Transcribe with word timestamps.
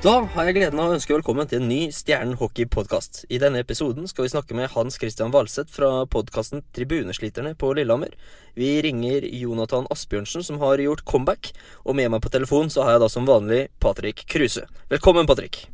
Da 0.00 0.14
har 0.32 0.46
jeg 0.48 0.54
gleden 0.56 0.80
av 0.80 0.88
å 0.88 0.94
ønske 0.96 1.12
velkommen 1.12 1.44
til 1.44 1.58
en 1.60 1.66
ny 1.68 1.90
Stjernen 1.92 2.38
hockey-podkast. 2.40 3.26
I 3.28 3.36
denne 3.42 3.60
episoden 3.60 4.06
skal 4.08 4.24
vi 4.24 4.30
snakke 4.32 4.54
med 4.56 4.70
Hans 4.72 4.94
Christian 4.96 5.28
Valseth 5.34 5.74
fra 5.74 6.06
podkasten 6.08 6.62
Tribunesliterne 6.72 7.50
på 7.60 7.74
Lillehammer. 7.76 8.14
Vi 8.56 8.70
ringer 8.80 9.26
Jonathan 9.28 9.84
Asbjørnsen, 9.92 10.40
som 10.46 10.56
har 10.62 10.80
gjort 10.80 11.04
comeback. 11.04 11.50
Og 11.84 11.98
med 11.98 12.08
meg 12.14 12.22
på 12.24 12.32
telefon 12.32 12.72
så 12.72 12.86
har 12.86 12.96
jeg 12.96 13.02
da 13.02 13.10
som 13.12 13.28
vanlig 13.28 13.66
Patrick 13.76 14.22
Kruse. 14.24 14.64
Velkommen, 14.88 15.28
Patrick. 15.28 15.66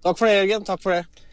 Takk 0.00 0.16
for 0.16 0.30
det, 0.30 0.38
Jørgen. 0.38 0.64
Takk 0.64 0.80
for 0.86 0.96
det. 0.96 1.26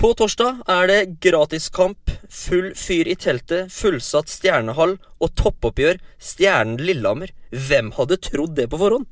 På 0.00 0.14
torsdag 0.16 0.64
er 0.64 0.88
det 0.88 0.98
gratiskamp, 1.26 2.14
full 2.32 2.70
fyr 2.80 3.12
i 3.12 3.18
teltet, 3.20 3.68
fullsatt 3.76 4.32
stjernehall 4.32 4.96
og 5.20 5.36
toppoppgjør 5.36 6.00
Stjernen 6.16 6.80
Lillehammer. 6.80 7.36
Hvem 7.52 7.92
hadde 8.00 8.22
trodd 8.24 8.56
det 8.56 8.70
på 8.72 8.80
forhånd? 8.80 9.04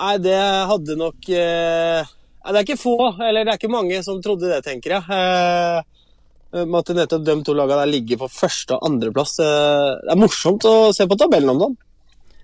Nei, 0.00 0.16
det 0.24 0.36
hadde 0.70 0.96
nok 0.96 1.28
eh, 1.28 2.08
Det 2.46 2.56
er 2.56 2.64
ikke 2.64 2.80
få, 2.80 2.96
eller 3.20 3.44
det 3.44 3.52
er 3.52 3.58
ikke 3.60 3.72
mange 3.72 3.98
som 4.06 4.20
trodde 4.24 4.48
det, 4.48 4.62
tenker 4.64 4.96
jeg. 4.96 5.04
Eh, 5.12 6.64
med 6.64 6.78
at 6.80 6.94
nettopp 6.96 7.26
de 7.26 7.36
to 7.46 7.54
lagene 7.54 7.84
der 7.84 7.92
ligger 7.92 8.22
på 8.22 8.30
første- 8.32 8.78
og 8.78 8.86
andreplass. 8.88 9.36
Eh, 9.44 9.90
det 10.06 10.14
er 10.14 10.20
morsomt 10.22 10.64
å 10.66 10.90
se 10.96 11.06
på 11.06 11.18
tabellen 11.20 11.52
om 11.52 11.60
dagen. 11.62 11.76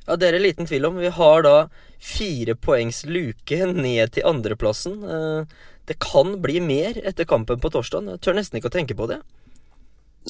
Ja, 0.06 0.14
det 0.14 0.28
er 0.28 0.37
det 0.37 0.45
liten 0.45 0.69
tvil 0.69 0.87
om. 0.87 1.00
Vi 1.02 1.11
har 1.11 1.42
da 1.42 1.56
fire 1.98 2.55
poengs 2.55 3.02
luke 3.09 3.59
ned 3.73 4.12
til 4.14 4.28
andreplassen. 4.28 5.00
Eh, 5.02 5.56
det 5.88 5.98
kan 6.02 6.36
bli 6.42 6.61
mer 6.61 7.00
etter 7.09 7.27
kampen 7.27 7.59
på 7.62 7.73
torsdag. 7.73 8.12
Jeg 8.12 8.23
tør 8.23 8.38
nesten 8.38 8.61
ikke 8.61 8.70
å 8.70 8.77
tenke 8.77 8.98
på 8.98 9.09
det. 9.11 9.23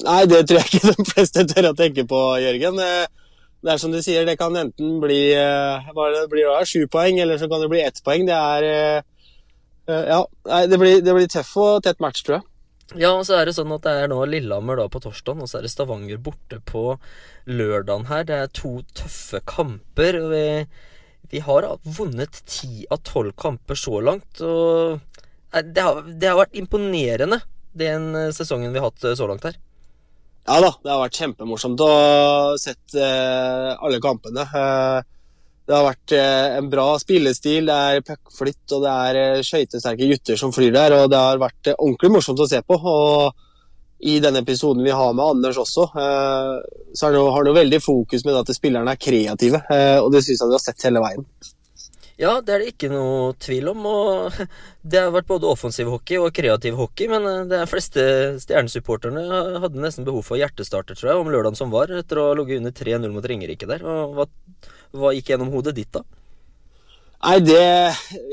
Nei, 0.05 0.23
det 0.29 0.45
tror 0.47 0.61
jeg 0.61 0.79
ikke 0.79 0.95
de 0.95 1.11
fleste 1.11 1.45
tør 1.51 1.71
å 1.73 1.77
tenke 1.77 2.07
på, 2.07 2.23
Jørgen. 2.41 2.81
Det 3.65 3.73
er 3.73 3.79
som 3.81 3.93
du 3.93 3.97
sier, 4.05 4.25
det 4.27 4.37
kan 4.37 4.55
enten 4.55 4.99
bli 5.01 5.21
eh, 5.33 5.87
hva 5.95 6.11
det, 6.13 6.27
blir 6.31 6.49
da, 6.51 6.59
sju 6.67 6.85
poeng, 6.91 7.17
eller 7.23 7.39
så 7.41 7.49
kan 7.49 7.63
det 7.63 7.71
bli 7.71 7.81
ett 7.81 8.03
poeng. 8.05 8.27
Det 8.27 8.37
er 8.37 8.67
eh, 8.67 8.99
eh, 9.89 10.11
Ja, 10.13 10.21
det 10.69 10.77
blir, 10.77 11.01
det 11.01 11.15
blir 11.17 11.31
tøff 11.31 11.55
og 11.63 11.81
tett 11.87 12.03
match, 12.03 12.21
tror 12.27 12.39
jeg. 12.39 12.47
Ja, 13.01 13.11
og 13.17 13.25
så 13.27 13.35
er 13.35 13.49
det 13.49 13.57
sånn 13.57 13.73
at 13.75 13.83
det 13.83 13.95
er 14.03 14.11
nå 14.11 14.21
Lillehammer 14.29 14.79
da 14.79 14.85
på 14.91 15.01
torsdag, 15.03 15.41
og 15.43 15.49
så 15.49 15.59
er 15.59 15.65
det 15.65 15.73
Stavanger 15.73 16.21
borte 16.23 16.61
på 16.63 16.85
lørdagen 17.49 18.07
her. 18.07 18.23
Det 18.29 18.37
er 18.37 18.53
to 18.55 18.77
tøffe 18.95 19.41
kamper. 19.49 20.21
og 20.21 20.31
Vi, 20.31 20.45
vi 21.33 21.43
har 21.43 21.67
vunnet 21.97 22.43
ti 22.47 22.85
av 22.93 23.01
tolv 23.09 23.35
kamper 23.41 23.79
så 23.79 23.99
langt, 24.05 24.39
og 24.39 25.01
det 25.51 25.83
har, 25.83 26.03
det 26.05 26.29
har 26.29 26.39
vært 26.45 26.55
imponerende, 26.61 27.41
den 27.77 28.13
sesongen 28.35 28.71
vi 28.71 28.79
har 28.79 28.91
hatt 28.91 29.11
så 29.17 29.27
langt 29.27 29.49
her. 29.49 29.57
Ja 30.47 30.61
da, 30.63 30.71
det 30.79 30.91
har 30.93 31.01
vært 31.03 31.17
kjempemorsomt 31.19 31.81
å 31.83 31.91
sett 32.61 32.95
eh, 32.95 33.71
alle 33.83 33.99
kampene. 34.03 34.45
Eh, 34.47 34.99
det 35.67 35.75
har 35.75 35.83
vært 35.83 36.13
eh, 36.15 36.53
en 36.61 36.69
bra 36.71 36.85
spillestil, 37.01 37.67
det 37.67 37.75
er 37.75 38.05
puckflytt 38.07 38.75
og 38.77 38.85
det 38.85 38.93
er 39.09 39.19
eh, 39.19 39.41
skøytesterke 39.43 40.07
gutter 40.07 40.39
som 40.39 40.53
flyr 40.55 40.71
der. 40.71 40.95
og 40.95 41.11
Det 41.11 41.19
har 41.19 41.41
vært 41.41 41.73
eh, 41.73 41.75
ordentlig 41.75 42.13
morsomt 42.15 42.39
å 42.39 42.47
se 42.47 42.61
på. 42.63 42.77
og 42.79 44.07
I 44.07 44.21
denne 44.23 44.45
episoden 44.45 44.87
vi 44.87 44.95
har 44.95 45.11
med 45.11 45.25
Anders 45.25 45.59
også, 45.59 45.89
så 45.91 47.11
har 47.11 47.19
han 47.35 47.55
veldig 47.57 47.81
fokus 47.83 48.23
med 48.23 48.39
at 48.39 48.55
spillerne 48.55 48.93
er 48.93 49.01
kreative. 49.01 49.63
og 49.99 50.11
Det 50.13 50.21
syns 50.23 50.43
jeg 50.43 50.51
vi 50.51 50.55
har 50.55 50.63
sett 50.63 50.85
hele 50.87 51.01
veien. 51.03 51.25
Ja, 52.17 52.39
det 52.41 52.53
er 52.53 52.63
det 52.63 52.71
ikke 52.71 52.89
noe 52.89 53.33
tvil 53.37 53.69
om. 53.69 53.83
og 53.85 54.37
Det 54.89 55.01
har 55.03 55.13
vært 55.13 55.29
både 55.29 55.49
offensiv 55.49 55.91
hockey 55.93 56.17
og 56.17 56.33
kreativ 56.35 56.77
hockey, 56.79 57.09
men 57.11 57.27
eh, 57.29 57.43
de 57.51 57.61
fleste 57.69 58.03
stjernesupporterne 58.41 59.23
hadde 59.61 59.83
nesten 59.83 60.07
behov 60.07 60.25
for 60.25 60.41
hjertestarter, 60.41 60.97
tror 60.97 61.11
jeg, 61.11 61.21
om 61.21 61.29
lørdagen 61.33 61.59
som 61.59 61.73
var, 61.73 61.93
etter 61.93 62.21
å 62.21 62.31
ha 62.31 62.37
ligget 62.39 62.63
under 62.63 62.73
3-0 62.73 63.13
mot 63.13 63.27
Ringerike 63.29 63.69
der. 63.69 63.85
Og 63.85 64.17
hva, 64.17 64.27
hva 64.97 65.13
gikk 65.13 65.33
gjennom 65.33 65.53
hodet 65.53 65.75
ditt, 65.77 65.93
da? 65.93 66.01
Nei, 67.17 67.37
det, 67.45 67.61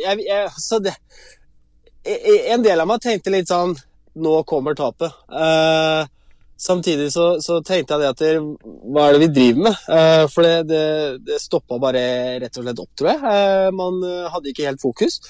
jeg, 0.00 0.24
jeg, 0.27 0.48
så 0.60 0.77
det 0.84 0.92
En 2.05 2.61
del 2.61 2.83
av 2.83 2.89
meg 2.90 3.01
tenkte 3.01 3.33
litt 3.33 3.48
sånn 3.48 3.72
Nå 4.20 4.34
kommer 4.45 4.77
tapet. 4.77 5.08
Eh, 5.33 6.11
samtidig 6.60 7.10
så, 7.12 7.28
så, 7.44 7.60
tenkte 7.66 7.96
jeg 7.96 8.02
det 8.04 8.12
at 8.12 8.24
hva 8.94 9.06
er 9.06 9.16
det 9.16 9.24
vi 9.26 9.32
driver 9.38 9.68
med? 9.68 9.86
Eh, 9.98 10.24
for 10.32 10.46
det, 10.46 10.56
det, 10.70 10.84
det 11.26 11.40
stoppa 11.42 11.80
bare 11.82 12.04
rett 12.42 12.60
og 12.60 12.66
slett 12.66 12.84
opp, 12.84 12.92
tror 12.98 13.12
jeg. 13.12 13.24
Eh, 13.32 13.70
man 13.74 14.04
hadde 14.32 14.52
ikke 14.52 14.68
helt 14.68 14.82
fokus. 14.82 15.20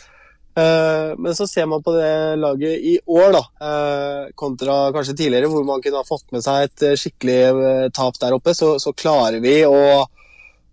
Eh, 0.57 1.15
men 1.19 1.35
så 1.35 1.47
ser 1.47 1.67
man 1.67 1.83
på 1.83 1.93
det 1.97 2.37
laget 2.39 2.79
i 2.79 2.99
år, 3.07 3.33
da, 3.35 3.43
eh, 3.67 4.33
kontra 4.39 4.93
kanskje 4.95 5.17
tidligere, 5.17 5.51
hvor 5.51 5.65
man 5.67 5.83
kunne 5.83 5.99
ha 5.99 6.07
fått 6.07 6.31
med 6.31 6.45
seg 6.47 6.69
et 6.69 6.85
eh, 6.87 6.99
skikkelig 6.99 7.91
tap 7.95 8.21
der 8.23 8.37
oppe, 8.37 8.55
så, 8.55 8.77
så 8.79 8.95
klarer 8.95 9.41
vi 9.43 9.57
å 9.67 10.05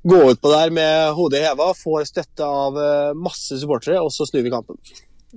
gå 0.05 0.19
ut 0.29 0.41
på 0.41 0.51
der 0.53 0.73
med 0.73 1.15
hodet 1.17 1.41
heva, 1.47 1.71
får 1.77 2.05
støtte 2.09 2.45
av 2.45 2.77
masse 3.17 3.57
supportere, 3.61 4.01
og 4.01 4.13
så 4.13 4.25
snur 4.29 4.45
vi 4.45 4.53
kampen. 4.53 4.77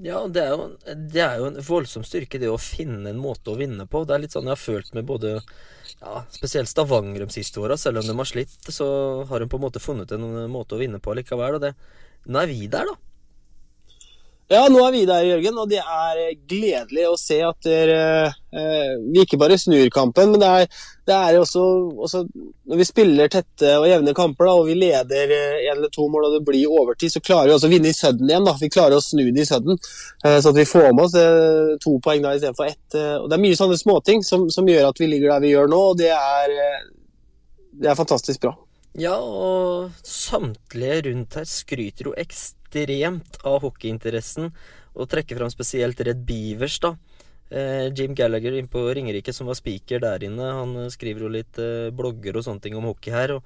Ja, 0.02 0.24
det 0.26 0.42
er, 0.42 0.50
jo, 0.50 0.94
det 1.12 1.20
er, 1.22 1.36
jo, 1.38 1.46
en 1.46 1.60
voldsom 1.62 2.02
styrke, 2.06 2.40
det 2.42 2.48
å 2.50 2.58
finne 2.58 3.12
en 3.12 3.20
måte 3.20 3.52
å 3.52 3.58
vinne 3.58 3.86
på. 3.86 4.02
Det 4.02 4.16
er 4.16 4.24
litt 4.24 4.34
sånn 4.34 4.48
jeg 4.48 4.56
har 4.56 4.60
følt 4.62 4.90
med 4.96 5.06
både 5.06 5.36
ja, 5.36 6.24
spesielt 6.34 6.70
Stavanger 6.70 7.22
de 7.22 7.28
siste 7.30 7.62
åra. 7.62 7.76
Selv 7.78 8.02
om 8.02 8.08
de 8.08 8.16
har 8.18 8.28
slitt, 8.28 8.56
så 8.74 8.88
har 9.30 9.40
de 9.40 9.48
på 9.50 9.60
en 9.60 9.66
måte 9.68 9.82
funnet 9.82 10.10
en 10.16 10.26
måte 10.50 10.74
å 10.74 10.80
vinne 10.82 10.98
på 11.02 11.14
likevel. 11.14 11.60
Og 11.60 11.62
det, 11.62 11.74
nå 12.26 12.42
er 12.42 12.50
vi 12.50 12.66
der, 12.72 12.90
da. 12.90 13.13
Ja, 14.52 14.66
nå 14.68 14.82
er 14.84 14.92
vi 14.92 15.06
der, 15.08 15.24
Jørgen, 15.24 15.56
og 15.56 15.70
det 15.70 15.78
er 15.80 16.18
gledelig 16.50 17.04
å 17.08 17.14
se 17.16 17.38
at 17.46 17.64
dere, 17.64 18.00
eh, 18.52 18.90
vi 19.00 19.22
ikke 19.22 19.38
bare 19.40 19.56
snur 19.56 19.88
kampen, 19.92 20.34
men 20.34 20.42
det 20.42 20.50
er, 20.50 20.82
det 21.08 21.14
er 21.16 21.38
også, 21.40 21.62
også, 22.04 22.20
Når 22.68 22.76
vi 22.80 22.84
spiller 22.84 23.32
tette 23.32 23.70
og 23.78 23.86
jevne 23.88 24.12
kamper 24.16 24.48
da, 24.48 24.52
og 24.58 24.68
vi 24.68 24.76
leder 24.76 25.32
én 25.32 25.72
eller 25.78 25.88
to 25.92 26.10
mål 26.12 26.28
og 26.28 26.36
det 26.36 26.42
blir 26.44 26.68
overtid, 26.68 27.14
så 27.14 27.24
klarer 27.24 27.48
vi 27.48 27.54
også 27.56 27.70
å 27.70 27.72
vinne 27.72 27.88
i 27.88 27.96
sudden 27.96 28.28
igjen. 28.28 28.44
da, 28.44 28.54
Vi 28.60 28.68
klarer 28.68 28.98
å 28.98 29.04
snu 29.04 29.24
det 29.30 29.46
i 29.46 29.48
sudden, 29.48 29.80
eh, 30.24 30.36
så 30.36 30.52
at 30.52 30.60
vi 30.60 30.68
får 30.68 30.92
med 30.92 31.04
oss 31.06 31.16
eh, 31.16 31.72
to 31.80 31.96
poeng 32.04 32.20
da 32.24 32.36
istedenfor 32.36 32.68
ett. 32.68 32.98
Eh, 33.00 33.16
og 33.22 33.30
Det 33.30 33.38
er 33.38 33.44
mye 33.46 33.56
sånne 33.56 33.80
småting 33.80 34.24
som, 34.24 34.50
som 34.52 34.68
gjør 34.68 34.90
at 34.90 35.00
vi 35.00 35.08
ligger 35.08 35.32
der 35.32 35.44
vi 35.44 35.54
gjør 35.56 35.72
nå, 35.72 35.80
og 35.94 35.98
det 36.04 36.12
er, 36.12 36.56
eh, 36.68 36.84
det 37.80 37.88
er 37.88 38.00
fantastisk 38.00 38.44
bra. 38.44 38.52
Ja, 38.94 39.16
og 39.18 39.90
samtlige 40.06 41.00
rundt 41.08 41.34
her 41.34 41.48
skryter 41.50 42.06
jo 42.06 42.12
ekstremt 42.14 43.40
av 43.42 43.64
hockeyinteressen, 43.64 44.52
og 44.94 45.08
trekker 45.10 45.40
fram 45.40 45.50
spesielt 45.50 45.98
Red 46.06 46.20
Beavers, 46.28 46.76
da. 46.78 46.92
Eh, 47.50 47.88
Jim 47.90 48.14
Gallagher 48.14 48.54
inne 48.54 48.70
på 48.70 48.84
Ringerike, 48.94 49.34
som 49.34 49.50
var 49.50 49.58
speaker 49.58 49.98
der 49.98 50.22
inne, 50.28 50.52
han 50.60 50.76
skriver 50.94 51.26
jo 51.26 51.32
litt 51.34 51.58
eh, 51.58 51.90
blogger 51.90 52.38
og 52.38 52.46
sånne 52.46 52.62
ting 52.62 52.78
om 52.78 52.86
hockey 52.86 53.10
her. 53.10 53.34
og 53.34 53.42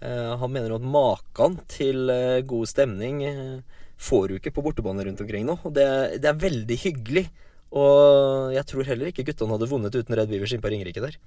eh, 0.00 0.32
Han 0.40 0.54
mener 0.56 0.78
at 0.78 0.88
maken 0.96 1.60
til 1.68 2.08
eh, 2.08 2.40
god 2.48 2.72
stemning 2.72 3.20
eh, 3.28 3.80
får 4.00 4.28
du 4.28 4.38
ikke 4.38 4.56
på 4.56 4.64
bortebane 4.64 5.04
rundt 5.04 5.20
omkring 5.20 5.44
nå. 5.44 5.58
og 5.62 5.76
det, 5.76 5.88
det, 6.24 6.32
er 6.32 6.44
veldig 6.48 6.84
hyggelig. 6.88 7.28
Og 7.76 8.54
jeg 8.56 8.64
tror 8.72 8.88
heller 8.88 9.12
ikke 9.12 9.28
guttene 9.28 9.58
hadde 9.58 9.68
vunnet 9.68 9.92
uten 9.92 10.16
Red 10.16 10.32
Beavers 10.32 10.56
inne 10.56 10.64
på 10.64 10.72
Ringerike 10.72 11.04
der. 11.04 11.20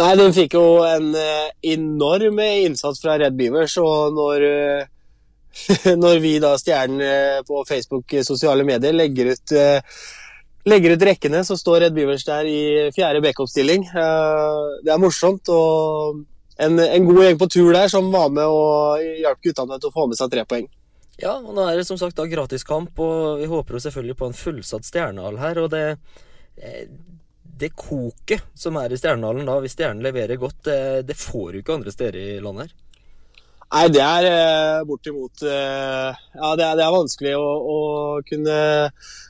Nei, 0.00 0.12
den 0.16 0.32
fikk 0.32 0.56
jo 0.56 0.64
en 0.88 1.10
uh, 1.12 1.50
enorm 1.68 2.40
innsats 2.40 3.02
fra 3.02 3.18
Red 3.20 3.36
Beavers, 3.36 3.74
og 3.82 4.16
når, 4.16 4.46
uh, 4.48 5.94
når 6.04 6.22
vi 6.24 6.38
da 6.40 6.54
stjernen 6.60 7.04
uh, 7.04 7.44
på 7.44 7.60
Facebook 7.68 8.16
sosiale 8.24 8.64
medier 8.64 8.96
legger 8.96 9.34
ut, 9.34 9.54
legger 10.64 10.96
ut 10.96 11.06
rekkene, 11.10 11.42
så 11.44 11.58
står 11.60 11.86
Red 11.86 11.96
Beavers 11.98 12.24
der 12.24 12.48
i 12.48 12.60
fjerde 12.96 13.20
backup-stilling. 13.24 13.84
det 13.92 14.92
er 14.94 15.02
morsomt, 15.02 15.50
og 15.52 16.22
en, 16.56 16.78
en, 16.78 17.08
god 17.08 17.24
gjeng 17.26 17.40
på 17.40 17.50
tur 17.52 17.72
der 17.74 17.92
som 17.92 18.08
var 18.14 18.30
med 18.32 18.48
og 18.48 19.02
hjalp 19.20 19.44
guttene 19.44 19.80
til 19.80 19.90
å 19.90 19.96
få 19.96 20.06
med 20.08 20.20
seg 20.20 20.32
tre 20.32 20.46
poeng. 20.48 20.70
Ja, 21.20 21.36
og 21.36 21.52
nå 21.52 21.66
er 21.68 21.76
det 21.76 21.84
som 21.84 21.98
sagt 22.00 22.16
da 22.16 22.24
gratiskamp, 22.30 22.96
og 22.96 23.42
vi 23.42 23.50
håper 23.50 23.76
jo 23.76 23.82
selvfølgelig 23.84 24.16
på 24.18 24.30
en 24.30 24.38
fullsatt 24.38 24.88
stjernehall 24.88 25.36
her, 25.42 25.60
og 25.60 25.74
det 25.74 25.84
det 27.58 27.72
koket 27.76 28.46
som 28.58 28.78
er 28.80 28.92
i 28.92 28.98
Stjernehallen 28.98 29.48
da, 29.48 29.58
hvis 29.62 29.76
Stjernen 29.76 30.04
leverer 30.04 30.40
godt, 30.40 30.64
det, 30.68 30.78
det, 31.08 31.18
får 31.18 31.52
du 31.52 31.60
ikke 31.60 31.76
andre 31.76 31.94
steder 31.94 32.18
i 32.20 32.40
landet 32.42 32.68
her. 32.70 32.78
Nei, 33.72 33.86
det 33.88 34.02
er 34.04 34.26
eh, 34.28 34.82
bortimot 34.84 35.42
eh, 35.48 36.18
Ja, 36.36 36.50
det 36.60 36.64
er, 36.66 36.74
det 36.76 36.82
er 36.84 36.92
vanskelig 36.92 37.30
å, 37.38 37.46
å, 37.72 37.76
kunne 38.28 38.56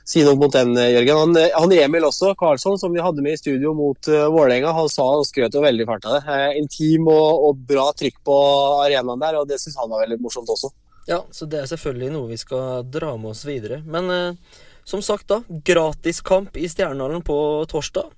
si 0.03 0.23
noe 0.25 0.35
mot 0.35 0.51
den, 0.51 0.75
Jørgen. 0.75 1.21
Han, 1.21 1.37
han 1.53 1.75
Emil 1.77 2.07
også, 2.09 2.33
Karlsson, 2.39 2.75
som 2.81 2.91
vi 2.91 3.03
hadde 3.03 3.23
med 3.23 3.37
i 3.37 3.39
studio 3.39 3.71
mot 3.77 4.11
uh, 4.11 4.25
Vålerenga, 4.33 4.73
han 4.75 4.91
sa 4.91 5.05
og 5.15 5.23
skrøt 5.29 5.55
jo 5.55 5.63
veldig 5.63 5.87
fælt 5.87 6.09
av 6.09 6.17
det. 6.17 6.35
Eh, 6.35 6.59
intim 6.59 7.07
og, 7.07 7.47
og, 7.47 7.63
bra 7.71 7.87
trykk 7.95 8.19
på 8.27 8.37
arenaen 8.83 9.23
der, 9.23 9.39
og 9.39 9.47
det 9.47 9.61
syns 9.63 9.79
han 9.79 9.91
var 9.93 10.03
veldig 10.03 10.19
morsomt 10.25 10.51
også. 10.51 10.73
Ja, 11.07 11.21
så 11.31 11.47
det 11.47 11.61
er 11.61 11.71
selvfølgelig 11.71 12.11
noe 12.11 12.31
vi 12.31 12.39
skal 12.39 12.83
dra 12.91 13.15
med 13.15 13.31
oss 13.31 13.45
videre. 13.47 13.79
Men 13.87 14.11
eh, 14.11 14.59
som 14.83 15.01
sagt, 15.01 15.27
da. 15.31 15.41
Gratiskamp 15.47 16.57
i 16.57 16.67
Stjernehallen 16.69 17.23
på 17.25 17.37
torsdag. 17.71 18.11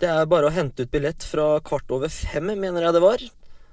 Det 0.00 0.08
er 0.08 0.28
bare 0.30 0.48
å 0.48 0.54
hente 0.54 0.86
ut 0.86 0.92
billett 0.92 1.24
fra 1.26 1.58
kvart 1.64 1.92
over 1.92 2.08
fem, 2.12 2.52
mener 2.56 2.86
jeg 2.86 2.96
det 2.96 3.04
var. 3.04 3.24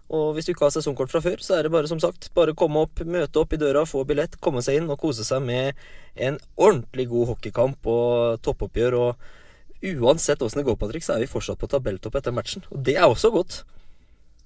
Og 0.08 0.36
hvis 0.36 0.48
du 0.48 0.54
ikke 0.54 0.68
har 0.68 0.74
sesongkort 0.76 1.12
fra 1.12 1.22
før, 1.24 1.42
så 1.44 1.58
er 1.58 1.66
det 1.68 1.72
bare 1.74 1.90
som 1.92 2.00
sagt, 2.00 2.30
bare 2.36 2.56
komme 2.56 2.86
opp, 2.86 3.02
møte 3.04 3.42
opp 3.42 3.56
i 3.56 3.60
døra, 3.60 3.84
få 3.88 4.06
billett, 4.08 4.38
komme 4.44 4.64
seg 4.64 4.80
inn 4.80 4.92
og 4.92 5.00
kose 5.02 5.26
seg 5.28 5.44
med 5.44 5.76
en 6.16 6.40
ordentlig 6.56 7.10
god 7.12 7.34
hockeykamp 7.34 7.90
og 7.92 8.40
toppoppgjør. 8.48 8.96
Og 9.02 9.98
uansett 10.00 10.44
åssen 10.44 10.64
det 10.64 10.68
går, 10.70 10.80
Patrick, 10.80 11.04
så 11.04 11.18
er 11.18 11.26
vi 11.26 11.32
fortsatt 11.32 11.60
på 11.60 11.72
tabelltopp 11.72 12.16
etter 12.20 12.36
matchen. 12.36 12.64
Og 12.72 12.80
det 12.88 12.96
er 12.96 13.08
også 13.08 13.34
godt. 13.36 13.62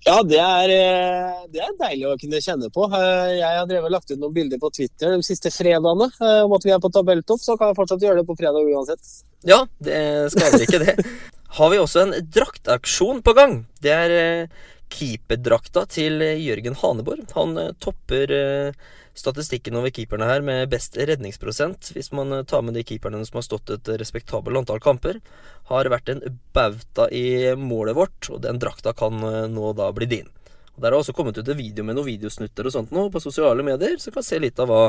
Ja, 0.02 0.22
det 0.26 0.40
er, 0.42 0.72
eh, 0.74 1.42
det 1.54 1.62
er, 1.62 1.74
deilig 1.78 2.08
å 2.10 2.16
kunne 2.18 2.42
kjenne 2.42 2.72
på. 2.74 2.88
Eh, 2.98 3.36
jeg 3.38 3.58
har 3.60 3.68
drevet 3.70 3.90
og 3.90 3.94
lagt 3.94 4.10
ut 4.10 4.18
noen 4.18 4.34
bilder 4.34 4.62
på 4.62 4.72
Twitter 4.74 5.14
de 5.14 5.26
siste 5.26 5.52
fredagene 5.54 6.08
eh, 6.10 6.40
om 6.42 6.56
at 6.58 6.66
vi 6.66 6.74
er 6.74 6.82
på 6.82 6.90
tabelltopp, 6.94 7.44
så 7.44 7.58
kan 7.60 7.70
jeg 7.70 7.78
fortsatt 7.78 8.06
gjøre 8.08 8.22
det 8.22 8.30
på 8.30 8.38
fredag 8.40 8.66
uansett. 8.66 9.14
Ja, 9.46 9.62
det 9.84 10.00
skader 10.34 10.66
ikke 10.66 10.82
det. 10.82 10.96
Har 11.58 11.70
vi 11.74 11.82
også 11.82 12.06
en 12.06 12.16
draktaksjon 12.34 13.22
på 13.26 13.36
gang. 13.38 13.56
Det 13.84 13.94
er 13.94 14.14
keeperdrakta 14.92 15.86
til 15.92 16.24
Jørgen 16.40 16.78
Haneborg. 16.80 17.28
Han 17.36 17.60
topper 17.84 18.32
statistikken 19.18 19.76
over 19.76 19.92
keeperne 19.94 20.28
her 20.28 20.44
med 20.46 20.70
best 20.72 20.98
redningsprosent, 20.98 21.92
hvis 21.96 22.12
man 22.16 22.46
tar 22.48 22.64
med 22.66 22.78
de 22.78 22.84
keeperne 22.88 23.24
som 23.28 23.40
har 23.40 23.48
stått 23.48 23.74
et 23.76 23.92
respektabelt 24.02 24.62
antall 24.62 24.82
kamper, 24.84 25.20
har 25.72 25.90
vært 25.92 26.12
en 26.14 26.22
bauta 26.56 27.10
i 27.12 27.54
målet 27.60 27.98
vårt, 27.98 28.30
og 28.32 28.42
den 28.46 28.62
drakta 28.62 28.94
kan 28.98 29.20
eh, 29.28 29.50
nå 29.52 29.74
da 29.78 29.92
bli 29.96 30.08
din. 30.10 30.32
Og 30.76 30.82
Der 30.82 30.92
har 30.92 31.00
også 31.00 31.14
kommet 31.14 31.38
ut 31.38 31.48
en 31.48 31.60
video 31.60 31.84
med 31.86 31.98
noen 31.98 32.08
videosnutter 32.08 32.68
og 32.68 32.76
sånt 32.76 32.96
nå 32.96 33.10
på 33.12 33.24
sosiale 33.24 33.66
medier, 33.66 33.98
så 34.00 34.14
kan 34.16 34.26
se 34.26 34.40
litt 34.40 34.60
av 34.60 34.72
hva 34.72 34.86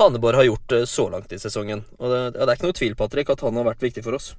Haneborg 0.00 0.40
har 0.40 0.48
gjort 0.50 0.74
eh, 0.74 0.88
så 0.90 1.06
langt 1.12 1.32
i 1.32 1.38
sesongen. 1.38 1.84
Og 2.00 2.10
det, 2.10 2.22
det 2.34 2.48
er 2.48 2.56
ikke 2.56 2.70
noe 2.70 2.80
tvil, 2.80 2.98
Patrick, 2.98 3.30
at 3.30 3.46
han 3.46 3.60
har 3.60 3.70
vært 3.70 3.86
viktig 3.86 4.02
for 4.06 4.18
oss. 4.18 4.32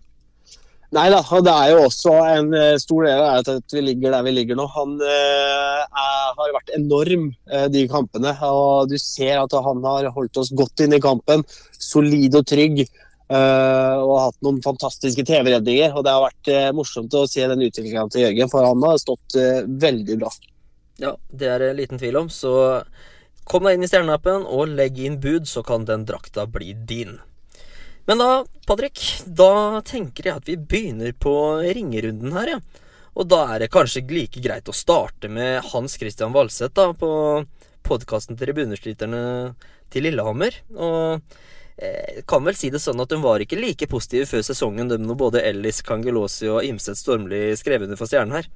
Nei 0.96 1.10
da, 1.12 1.20
det 1.44 1.52
er 1.52 1.72
jo 1.74 1.80
også 1.90 2.12
en 2.24 2.54
eh, 2.56 2.78
stor 2.80 3.04
del 3.04 3.20
av 3.20 3.50
at 3.52 3.74
vi 3.76 3.82
ligger 3.84 4.14
der 4.16 4.24
vi 4.24 4.32
ligger 4.32 4.56
nå. 4.56 4.68
Han 4.78 4.94
eh, 5.04 5.82
er, 5.84 6.30
har 6.38 6.54
vært 6.56 6.72
enorm 6.78 7.26
eh, 7.52 7.66
de 7.74 7.84
kampene. 7.92 8.32
og 8.48 8.88
Du 8.92 8.96
ser 9.02 9.42
at 9.42 9.56
han 9.66 9.84
har 9.84 10.08
holdt 10.16 10.40
oss 10.40 10.54
godt 10.56 10.86
inn 10.86 10.96
i 10.96 11.02
kampen. 11.04 11.44
Solid 11.76 12.40
og 12.40 12.48
trygg. 12.48 12.86
Og 13.26 14.12
hatt 14.22 14.36
noen 14.46 14.60
fantastiske 14.62 15.24
TV-redninger. 15.26 15.96
og 15.98 16.06
Det 16.06 16.14
har 16.14 16.28
vært 16.28 16.76
morsomt 16.78 17.16
å 17.18 17.26
se 17.28 17.42
den 17.50 17.64
utviklinga 17.66 18.06
til 18.14 18.28
Jørgen, 18.28 18.52
for 18.52 18.68
han 18.70 18.86
har 18.86 19.02
stått 19.02 19.40
veldig 19.82 20.20
bra. 20.22 20.30
Ja, 21.02 21.16
det 21.34 21.50
er 21.50 21.64
det 21.64 21.72
liten 21.82 22.00
tvil 22.00 22.22
om. 22.22 22.30
Så 22.30 22.54
kom 23.50 23.66
deg 23.66 23.80
inn 23.80 23.88
i 23.88 23.90
Stjerneappen 23.90 24.46
og 24.46 24.78
legg 24.78 25.02
inn 25.02 25.18
bud, 25.24 25.50
så 25.50 25.66
kan 25.66 25.90
den 25.90 26.06
drakta 26.06 26.46
bli 26.46 26.76
din. 26.86 27.18
Men 28.06 28.22
da, 28.22 28.30
Patrick, 28.70 29.02
da 29.26 29.82
tenker 29.86 30.30
jeg 30.30 30.42
at 30.42 30.50
vi 30.50 30.58
begynner 30.62 31.14
på 31.18 31.34
ringerunden 31.66 32.36
her, 32.38 32.56
ja. 32.56 32.60
Og 33.16 33.30
da 33.32 33.46
er 33.54 33.64
det 33.64 33.72
kanskje 33.74 34.04
like 34.12 34.42
greit 34.44 34.68
å 34.70 34.76
starte 34.76 35.30
med 35.32 35.64
Hans 35.72 35.96
Christian 35.98 36.36
Valseth 36.36 36.76
da, 36.76 36.90
på 36.94 37.10
podkasten 37.86 38.36
til 38.36 38.50
Tribunesliterne 38.50 39.22
til 39.94 40.06
Lillehammer. 40.06 40.58
Og 40.76 41.24
eh, 41.80 42.22
kan 42.28 42.44
vel 42.46 42.58
si 42.60 42.70
det 42.74 42.84
sånn 42.84 43.02
at 43.02 43.16
hun 43.16 43.24
var 43.24 43.42
ikke 43.42 43.60
like 43.62 43.88
positive 43.90 44.28
før 44.30 44.46
sesongen, 44.50 44.92
de 44.92 45.00
når 45.00 45.20
både 45.22 45.46
Ellis 45.48 45.82
Kangelosi 45.86 46.52
og 46.52 46.68
Imset 46.68 47.00
Stormli 47.00 47.48
skrev 47.58 47.88
under 47.88 48.00
for 48.00 48.12
Stjernen 48.12 48.42
her. 48.42 48.52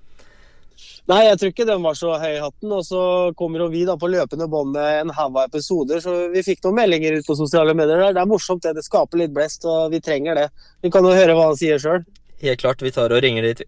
Nei, 1.10 1.24
jeg 1.26 1.40
tror 1.42 1.50
ikke 1.50 1.66
den 1.66 1.82
var 1.82 1.96
så 1.98 2.12
høy 2.22 2.36
i 2.36 2.42
hatten. 2.42 2.74
Og 2.76 2.84
så 2.86 3.02
kommer 3.38 3.64
jo 3.64 3.72
vi 3.74 3.82
da 3.88 3.96
på 3.98 4.12
løpende 4.12 4.46
bånd 4.52 4.76
med 4.76 5.06
en 5.08 5.14
haug 5.18 5.40
av 5.40 5.50
episoder, 5.50 6.04
så 6.04 6.16
vi 6.34 6.46
fikk 6.46 6.62
noen 6.66 6.78
meldinger 6.84 7.18
ut 7.18 7.26
på 7.26 7.38
sosiale 7.40 7.74
medier. 7.78 8.12
Det 8.14 8.22
er 8.22 8.30
morsomt, 8.30 8.62
det. 8.66 8.76
Det 8.78 8.86
skaper 8.86 9.24
litt 9.24 9.34
blest, 9.34 9.66
og 9.66 9.90
vi 9.94 10.02
trenger 10.06 10.38
det. 10.38 10.48
Vi 10.86 10.94
kan 10.94 11.06
jo 11.06 11.16
høre 11.18 11.34
hva 11.38 11.50
han 11.50 11.58
sier 11.60 11.82
sjøl. 11.82 12.06
Helt 12.44 12.62
klart. 12.62 12.86
Vi 12.86 12.94
tar 12.94 13.16
og 13.16 13.26
ringer 13.26 13.50
dit, 13.50 13.66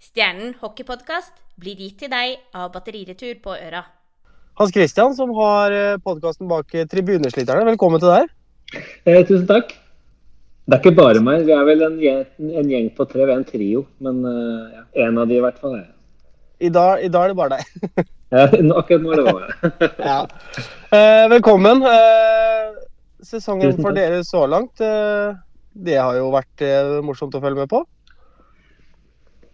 Stjernen 0.00 0.54
hockeypodkast 0.62 1.34
blir 1.60 1.76
gitt 1.76 1.98
til 2.00 2.08
deg 2.10 2.38
av 2.56 2.70
Batteriretur 2.72 3.36
på 3.44 3.52
Øra. 3.52 3.84
Hans 4.58 4.72
Christian, 4.72 5.12
som 5.14 5.30
har 5.36 5.76
eh, 5.76 6.00
podkasten 6.00 6.48
bak 6.50 6.72
Tribunesliterne, 6.90 7.68
velkommen 7.68 8.00
til 8.00 8.10
deg. 8.16 8.32
Eh, 9.04 9.20
tusen 9.28 9.44
takk. 9.50 9.76
Det 10.70 10.76
er 10.76 10.84
ikke 10.84 10.98
bare 11.00 11.20
meg. 11.24 11.48
Vi 11.48 11.50
er 11.50 11.64
vel 11.66 11.80
en, 11.82 11.96
en 12.62 12.68
gjeng 12.70 12.92
på 12.94 13.02
tre. 13.10 13.24
Vi 13.26 13.32
er 13.32 13.40
en 13.40 13.46
trio. 13.48 13.80
Men 14.06 14.20
uh, 14.22 14.68
ja, 14.70 14.82
en 15.06 15.16
av 15.18 15.26
de 15.26 15.34
i 15.40 15.42
hvert 15.42 15.56
fall 15.58 15.80
er 15.80 15.88
I 16.62 16.70
dag, 16.70 17.00
I 17.02 17.08
dag 17.10 17.24
er 17.24 17.32
det 17.32 17.38
bare 17.40 17.56
deg. 17.56 18.04
ja, 18.36 18.44
akkurat 18.78 19.02
nå 19.02 19.10
er 19.10 19.18
det 19.18 19.32
bare 19.34 19.70
ja. 20.12 20.18
uh, 20.94 21.24
velkommen. 21.32 21.82
Uh, 21.82 22.78
sesongen 23.26 23.74
for 23.80 23.98
dere 23.98 24.22
så 24.24 24.44
langt, 24.48 24.80
det 24.80 25.96
har 25.98 26.14
jo 26.16 26.30
vært 26.32 26.62
morsomt 27.04 27.34
å 27.36 27.40
følge 27.42 27.60
med 27.60 27.68
på? 27.68 27.82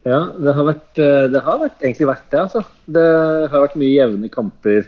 Ja, 0.07 0.21
det 0.39 0.55
har, 0.55 0.69
vært, 0.69 1.01
det 1.33 1.43
har 1.43 1.59
vært, 1.65 1.81
egentlig 1.83 2.07
vært 2.13 2.29
det, 2.31 2.45
altså. 2.45 2.63
Det 2.95 3.09
har 3.51 3.65
vært 3.65 3.75
mye 3.81 3.91
jevne 3.91 4.31
kamper, 4.31 4.87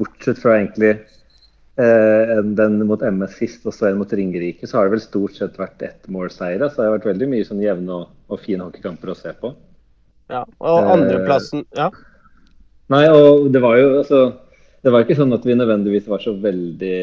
bortsett 0.00 0.40
fra 0.40 0.56
egentlig 0.56 0.94
eh, 1.80 2.38
den 2.58 2.78
mot 2.88 3.02
MS 3.02 3.36
sist 3.38 3.66
og 3.68 3.76
så 3.76 3.88
en 3.88 4.00
mot 4.00 4.12
Ringerike, 4.12 4.68
så 4.68 4.78
har 4.78 4.88
det 4.88 4.96
vel 4.96 5.04
stort 5.04 5.36
sett 5.38 5.58
vært 5.60 5.84
ettmålseiere. 5.86 6.68
Så 6.70 6.80
det 6.80 6.88
har 6.88 6.96
vært 6.98 7.10
veldig 7.12 7.28
mye 7.32 7.48
sånn 7.48 7.62
jevne 7.64 8.00
og, 8.02 8.14
og 8.32 8.42
fine 8.42 8.66
hockeykamper 8.66 9.12
å 9.12 9.18
se 9.18 9.34
på. 9.40 9.54
Ja, 10.32 10.46
Og 10.64 10.90
andreplassen, 10.94 11.66
ja? 11.76 11.90
Nei, 12.92 13.04
og 13.12 13.48
det 13.52 13.60
var 13.62 13.76
jo 13.78 13.88
altså 14.00 14.18
Det 14.82 14.90
var 14.90 15.04
ikke 15.04 15.16
sånn 15.18 15.32
at 15.32 15.44
vi 15.46 15.54
nødvendigvis 15.54 16.08
var 16.10 16.22
så 16.22 16.32
veldig 16.36 16.98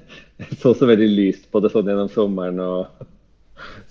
Så 0.60 0.72
så 0.76 0.88
veldig 0.88 1.08
lyst 1.10 1.48
på 1.50 1.62
det 1.64 1.72
sånn 1.72 1.88
gjennom 1.88 2.10
sommeren 2.12 2.60
og 2.62 3.06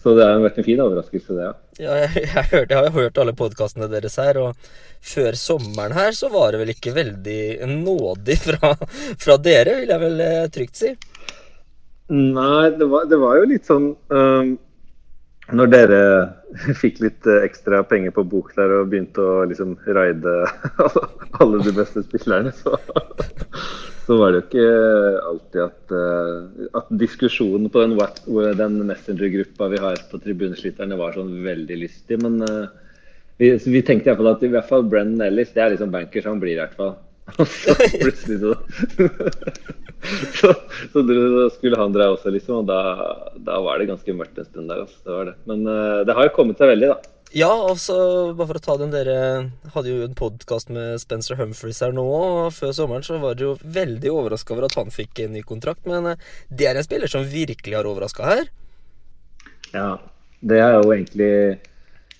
så 0.01 0.13
det 0.17 0.25
har 0.27 0.41
vært 0.43 0.59
en 0.61 0.67
fin 0.67 0.81
overraskelse, 0.83 1.35
det. 1.37 1.45
Ja, 1.45 1.53
ja 1.85 1.95
jeg, 2.03 2.25
jeg, 2.25 2.47
hørte, 2.51 2.73
jeg, 2.73 2.77
har 2.77 2.89
jo 2.89 2.99
hørt 2.99 3.21
alle 3.21 3.35
podkastene 3.37 3.89
deres 3.91 4.19
her, 4.21 4.41
og 4.41 4.69
før 5.05 5.37
sommeren 5.39 5.95
her 5.97 6.15
så 6.17 6.29
var 6.33 6.53
det 6.53 6.61
vel 6.63 6.73
ikke 6.75 6.95
veldig 6.95 7.41
nådig 7.71 8.37
fra, 8.47 8.75
fra 9.21 9.37
dere, 9.41 9.79
vil 9.81 9.95
jeg 9.95 10.03
vel 10.05 10.23
eh, 10.25 10.45
trygt 10.53 10.81
si? 10.83 10.93
Nei, 12.13 12.69
det 12.77 12.85
var, 12.85 13.07
det 13.09 13.17
var 13.17 13.39
jo 13.39 13.49
litt 13.49 13.65
sånn 13.65 13.87
um, 14.13 14.51
Når 15.53 15.69
dere 15.69 15.99
fikk 16.81 17.03
litt 17.03 17.27
eh, 17.29 17.43
ekstra 17.45 17.83
penger 17.85 18.15
på 18.15 18.25
bok 18.25 18.53
der 18.57 18.79
og 18.79 18.89
begynte 18.93 19.21
å 19.21 19.43
liksom 19.45 19.75
raide 19.85 20.37
alle 21.41 21.61
de 21.65 21.73
beste 21.75 22.01
spillerne, 22.07 22.53
så 22.55 22.79
så 24.05 24.17
var 24.19 24.31
det 24.31 24.39
jo 24.39 24.45
ikke 24.45 24.65
alltid 25.29 25.61
at, 25.63 25.93
uh, 25.97 26.65
at 26.77 26.89
diskusjonen 27.01 27.71
på 27.73 27.81
den, 27.81 27.95
den 28.59 28.75
Messenger-gruppa 28.85 29.69
vi 29.71 29.79
har 29.81 30.01
på 30.11 30.19
tribunesliterne 30.21 30.97
var 30.99 31.15
sånn 31.17 31.31
veldig 31.45 31.77
lystig. 31.81 32.19
Men 32.21 32.37
uh, 32.45 32.67
vi, 33.41 33.55
vi, 33.57 33.81
tenkte 33.81 34.11
iallfall 34.11 34.35
at 34.35 34.45
i 34.45 34.51
hvert 34.53 34.69
fall 34.69 34.85
Brennan 34.89 35.25
Ellis 35.25 35.55
det 35.55 35.63
er 35.63 35.73
liksom 35.73 35.93
bankers, 35.95 36.27
han 36.29 36.41
blir 36.43 36.53
i 36.53 36.61
hvert 36.61 36.77
fall. 36.77 36.93
Og 37.41 37.47
så 37.49 37.73
plutselig 37.73 38.37
så, 38.39 38.51
så, 40.37 40.51
så, 40.93 41.03
skulle 41.55 41.79
han 41.79 41.95
dra 41.95 42.11
også, 42.13 42.29
liksom. 42.35 42.61
Og 42.61 42.69
da, 42.69 42.79
da, 43.37 43.57
var 43.65 43.81
det 43.81 43.89
ganske 43.89 44.15
mørkt 44.17 44.37
en 44.39 44.47
stund 44.47 44.69
der. 44.69 44.85
Altså. 44.85 45.01
Det 45.01 45.17
var 45.17 45.29
det. 45.31 45.35
Men 45.49 45.65
uh, 45.65 46.05
det 46.05 46.15
har 46.17 46.29
jo 46.29 46.35
kommet 46.37 46.61
seg 46.61 46.69
veldig, 46.75 46.93
da. 46.93 47.11
Ja, 47.35 47.49
altså, 47.51 47.95
bare 48.37 48.47
for 48.47 48.59
å 48.59 48.63
ta 48.63 48.73
den 48.79 48.93
Dere 48.93 49.15
hadde 49.73 49.91
jo 49.91 50.05
en 50.05 50.13
podkast 50.15 50.69
med 50.71 51.01
Spencer 51.01 51.35
Humphries 51.35 51.81
her 51.83 51.91
nå, 51.91 52.05
og 52.05 52.53
før 52.55 52.71
sommeren 52.77 53.03
så 53.03 53.17
var 53.19 53.35
dere 53.35 53.49
jo 53.49 53.71
veldig 53.75 54.13
overraska 54.13 54.53
over 54.55 54.69
at 54.69 54.77
han 54.79 54.93
fikk 54.93 55.25
en 55.25 55.33
ny 55.35 55.41
kontrakt. 55.43 55.83
Men 55.89 56.13
eh, 56.13 56.21
det 56.47 56.69
er 56.69 56.79
en 56.79 56.85
spiller 56.85 57.11
som 57.11 57.25
virkelig 57.27 57.75
har 57.75 57.89
overraska 57.89 58.29
her? 58.29 58.47
Ja, 59.73 59.89
det 60.45 60.61
er 60.63 60.77
jo 60.77 60.93
egentlig 60.93 61.33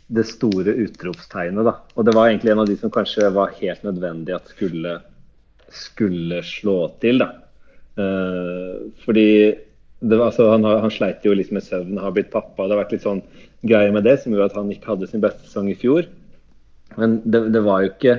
det 0.07 0.25
store 0.29 0.75
utropstegnet, 0.85 1.65
da. 1.65 1.79
Og 1.95 2.05
det 2.05 2.13
var 2.15 2.29
egentlig 2.29 2.53
en 2.53 2.61
av 2.61 2.69
de 2.69 2.77
som 2.77 2.93
kanskje 2.93 3.31
var 3.33 3.55
helt 3.57 3.85
nødvendig 3.85 4.35
at 4.35 4.51
skulle, 4.53 4.99
skulle 5.73 6.41
slå 6.45 6.77
til, 7.01 7.23
da. 7.23 7.31
Uh, 7.95 8.91
fordi 9.05 9.29
var, 10.05 10.27
altså, 10.27 10.49
han, 10.51 10.65
han, 10.67 10.91
sleit 10.91 11.25
jo 11.25 11.33
litt 11.33 11.53
med 11.55 11.63
søvn, 11.65 11.97
har 12.01 12.13
blitt 12.13 12.33
pappa. 12.33 12.67
Det 12.67 12.75
har 12.75 12.83
vært 12.83 12.93
litt 12.97 13.05
sånn 13.05 13.23
greier 13.65 13.93
med 13.95 14.05
det 14.05 14.19
som 14.21 14.33
gjorde 14.33 14.51
at 14.51 14.59
han 14.59 14.71
ikke 14.73 14.91
hadde 14.93 15.09
sin 15.09 15.23
beste 15.23 15.47
sesong 15.47 15.71
i 15.71 15.77
fjor. 15.79 16.05
Men 16.99 17.17
det, 17.25 17.47
det 17.55 17.61
var 17.65 17.81
jo 17.81 17.89
ikke 17.89 18.13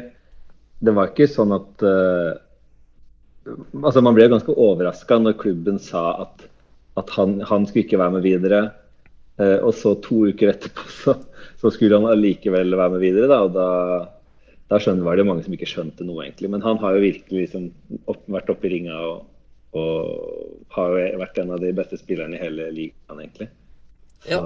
Det 0.85 0.93
var 0.93 1.09
ikke 1.09 1.29
sånn 1.31 1.55
at 1.55 1.85
uh, 1.87 2.35
Altså, 3.47 4.03
man 4.03 4.17
ble 4.17 4.27
ganske 4.29 4.53
overraska 4.53 5.21
når 5.23 5.37
klubben 5.39 5.79
sa 5.79 6.03
at, 6.25 6.49
at 6.99 7.13
han, 7.15 7.39
han, 7.47 7.69
skulle 7.69 7.85
ikke 7.87 8.01
være 8.01 8.17
med 8.17 8.25
videre. 8.27 8.61
Uh, 9.37 9.59
og 9.69 9.75
så 9.77 9.93
to 10.01 10.23
uker 10.31 10.55
etterpå 10.55 10.87
så, 11.03 11.17
så, 11.61 11.73
skulle 11.73 11.99
han 11.99 12.09
allikevel 12.09 12.77
være 12.77 12.95
med 12.97 13.05
videre. 13.05 13.29
Da, 13.33 13.43
og 13.45 13.53
da, 13.57 14.57
da 14.73 14.81
skjønner, 14.81 15.05
var 15.07 15.21
det 15.21 15.29
mange 15.29 15.45
som 15.45 15.57
ikke 15.57 15.69
skjønte 15.71 16.07
noe, 16.09 16.25
egentlig. 16.25 16.51
Men 16.53 16.65
han 16.65 16.81
har 16.83 16.97
jo 16.97 17.05
virkelig 17.05 17.47
liksom 17.47 17.71
opp, 18.09 18.25
vært 18.39 18.53
oppe 18.55 18.69
i 18.71 18.75
ringa 18.79 18.97
og, 19.11 19.23
og 19.77 20.75
har 20.77 20.97
jo 20.97 21.23
vært 21.23 21.41
en 21.43 21.55
av 21.57 21.63
de 21.63 21.73
beste 21.77 22.01
spillerne 22.01 22.39
i 22.39 22.43
hele 22.43 22.71
ligaen, 22.73 23.21
egentlig. 23.21 23.51
Ja. 24.27 24.41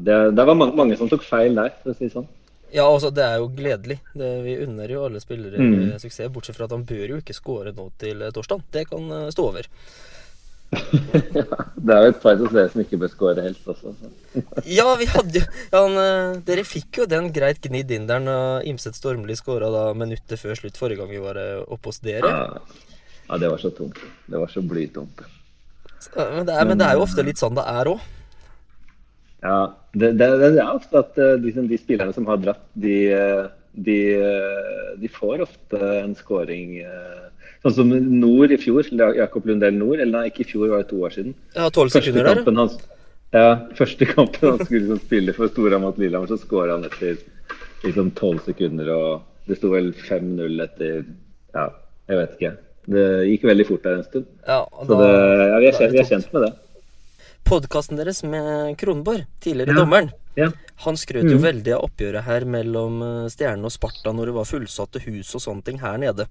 Det, 0.00 0.16
det, 0.32 0.44
var 0.48 0.56
mange, 0.56 0.76
mange, 0.78 0.96
som 0.96 1.10
tok 1.10 1.24
feil 1.26 1.56
der, 1.58 1.74
for 1.82 1.92
å 1.92 1.96
si 1.98 2.06
det 2.06 2.14
sånn. 2.14 2.28
Ja, 2.74 2.84
altså, 2.86 3.12
det 3.14 3.22
er 3.22 3.38
jo 3.40 3.50
gledelig. 3.54 3.98
Det, 4.14 4.30
vi 4.44 4.56
unner 4.64 4.90
jo 4.90 5.04
alle 5.06 5.20
spillere 5.22 5.60
mm. 5.60 5.98
suksess, 6.02 6.30
bortsett 6.34 6.58
fra 6.58 6.66
at 6.66 6.74
han 6.74 6.86
bør 6.86 7.14
jo 7.14 7.18
ikke 7.22 7.36
skåre 7.36 7.72
nå 7.76 7.88
til 8.00 8.24
torsdag. 8.34 8.64
Det 8.74 8.86
kan 8.90 9.06
uh, 9.12 9.28
stå 9.32 9.50
over. 9.52 9.68
Ja, 10.74 11.58
det 11.86 11.94
er 11.94 12.00
jo 12.02 12.10
et 12.10 12.18
par 12.22 12.38
hos 12.40 12.50
dere 12.52 12.70
som 12.72 12.82
ikke 12.82 12.98
bør 13.00 13.10
skåre 13.12 13.44
helst 13.44 13.68
også. 13.70 13.92
ja, 14.66 14.86
vi 14.98 15.06
hadde 15.10 15.38
jo 15.38 15.44
ja, 15.44 15.78
han, 15.78 15.94
uh, 15.94 16.40
Dere 16.46 16.64
fikk 16.66 17.00
jo 17.02 17.06
den 17.10 17.30
greit 17.34 17.60
gnidd 17.62 17.92
inn 17.94 18.08
der 18.08 18.22
når 18.22 18.66
Imset 18.70 18.98
Stormli 18.98 19.36
skåra 19.38 19.70
minuttet 19.98 20.40
før 20.40 20.58
slutt 20.58 20.78
forrige 20.80 21.00
gang 21.00 21.12
vi 21.12 21.22
var 21.22 21.38
uh, 21.38 21.62
oppe 21.70 21.92
hos 21.92 22.02
dere. 22.04 22.32
Ja. 22.32 22.82
ja, 23.30 23.40
det 23.42 23.52
var 23.52 23.62
så 23.62 23.70
tungt. 23.76 24.02
Det 24.26 24.42
var 24.42 24.52
så 24.52 24.64
blytungt. 24.64 25.22
Men, 26.16 26.44
men, 26.46 26.76
det 26.78 26.86
er 26.86 26.98
jo 26.98 27.06
ofte 27.06 27.24
litt 27.26 27.40
sånn 27.40 27.56
det 27.56 27.66
er 27.70 27.92
òg. 27.94 28.02
Ja, 29.46 29.60
det, 29.94 30.14
det, 30.18 30.28
det, 30.42 30.50
er 30.56 30.74
ofte 30.74 31.04
at 31.04 31.18
uh, 31.22 31.36
de, 31.40 31.54
de, 31.54 31.78
spillerne 31.78 32.14
som 32.16 32.26
har 32.28 32.42
dratt, 32.42 32.66
de, 32.74 32.98
De, 33.76 33.96
de 35.00 35.08
får 35.12 35.42
ofte 35.44 35.80
en 36.00 36.14
scoring 36.16 36.78
eh, 36.80 37.22
Sånn 37.64 37.74
som 37.76 37.90
Nord 38.20 38.52
i 38.54 38.58
fjor, 38.60 38.86
Jakob 39.16 39.46
Lundell 39.48 39.74
Nord. 39.74 39.98
Eller 39.98 40.12
nei, 40.20 40.26
ikke 40.30 40.44
i 40.44 40.48
fjor, 40.48 40.68
var 40.70 40.84
det 40.84 40.90
to 40.92 41.00
år 41.02 41.14
siden. 41.16 41.34
Ja, 41.56 41.66
tolv 41.74 41.90
sekunder 41.92 42.28
der. 42.28 42.38
Kampen 42.38 42.60
hans, 42.60 42.76
ja, 43.34 43.48
første 43.76 44.06
kampen 44.06 44.52
han 44.52 44.60
skulle 44.62 44.84
liksom 44.84 45.00
spille 45.02 45.34
for 45.36 45.50
Stora 45.50 45.80
mot 45.82 45.98
Lillehammer, 45.98 46.30
så 46.30 46.38
skåra 46.38 46.76
han 46.76 46.86
etter 46.86 47.16
liksom 47.82 48.12
tolv 48.18 48.44
sekunder. 48.46 48.92
Og 48.94 49.48
det 49.50 49.58
sto 49.58 49.72
vel 49.74 49.90
5-0 50.06 50.62
etter 50.68 51.02
Ja, 51.56 51.66
jeg 52.12 52.20
vet 52.20 52.36
ikke. 52.38 52.52
Det 52.86 53.04
gikk 53.32 53.48
veldig 53.50 53.66
fort 53.72 53.82
der 53.88 53.98
en 53.98 54.06
stund. 54.06 54.28
Ja, 54.46 54.60
så 54.86 55.00
det, 55.02 55.10
ja, 55.50 55.58
vi, 55.64 55.72
er 55.74 55.92
vi 55.96 56.02
er 56.04 56.08
kjent 56.12 56.30
med 56.36 56.46
det. 56.46 56.52
Podkasten 57.46 57.98
deres 57.98 58.22
med 58.26 58.76
Kronborg, 58.78 59.26
tidligere 59.42 59.74
Ja. 59.74 59.80
dommeren, 59.82 60.12
Ja. 60.36 60.50
han 60.84 60.98
skrøt 61.00 61.30
jo 61.30 61.38
mm. 61.38 61.44
veldig 61.46 61.72
av 61.78 61.86
oppgjøret 61.86 62.26
her 62.26 62.44
mellom 62.44 63.00
eh, 63.02 63.28
Stjernen 63.32 63.64
og 63.64 63.72
Sparta 63.72 64.12
når 64.12 64.30
det 64.30 64.36
var 64.36 64.48
fullsatte 64.50 65.00
hus 65.06 65.32
og 65.38 65.44
sånne 65.46 65.64
ting 65.64 65.80
her 65.80 65.96
nede. 66.02 66.28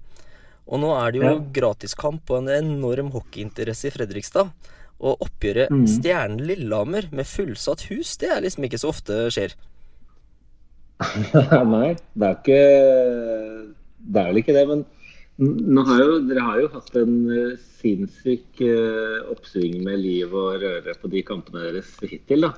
Og 0.66 0.82
nå 0.82 0.90
er 0.94 1.12
det 1.12 1.22
jo 1.22 1.28
Ja. 1.28 1.44
gratiskamp 1.60 2.30
og 2.30 2.42
en 2.42 2.50
enorm 2.56 3.12
hockeyinteresse 3.14 3.88
i 3.90 3.94
Fredrikstad. 3.94 4.50
Og 4.96 5.20
oppgjøret 5.20 5.70
mm. 5.70 5.86
Stjernen-Lillehammer 5.92 7.10
med 7.12 7.28
fullsatt 7.28 7.84
hus, 7.90 8.16
det 8.16 8.30
er 8.32 8.40
liksom 8.40 8.64
ikke 8.64 8.80
så 8.80 8.88
ofte 8.94 9.26
skjer. 9.34 9.52
Nei, 11.76 11.90
det 12.16 12.24
er 12.24 12.36
ikke 12.40 12.60
Det 14.00 14.20
er 14.22 14.30
vel 14.30 14.40
ikke 14.40 14.54
det. 14.56 14.64
Men 14.70 14.86
har 15.84 16.00
jo, 16.00 16.14
dere 16.24 16.44
har 16.46 16.60
jo 16.62 16.70
hatt 16.72 16.94
en 16.96 17.16
eh, 17.28 17.58
sinnssyk 17.76 18.62
uh, 18.64 19.26
oppsving 19.34 19.82
med 19.84 20.00
liv 20.00 20.32
og 20.32 20.62
røre 20.62 20.94
på 20.96 21.10
de 21.12 21.22
kampene 21.26 21.66
deres 21.66 21.92
hittil. 22.00 22.48
da. 22.48 22.54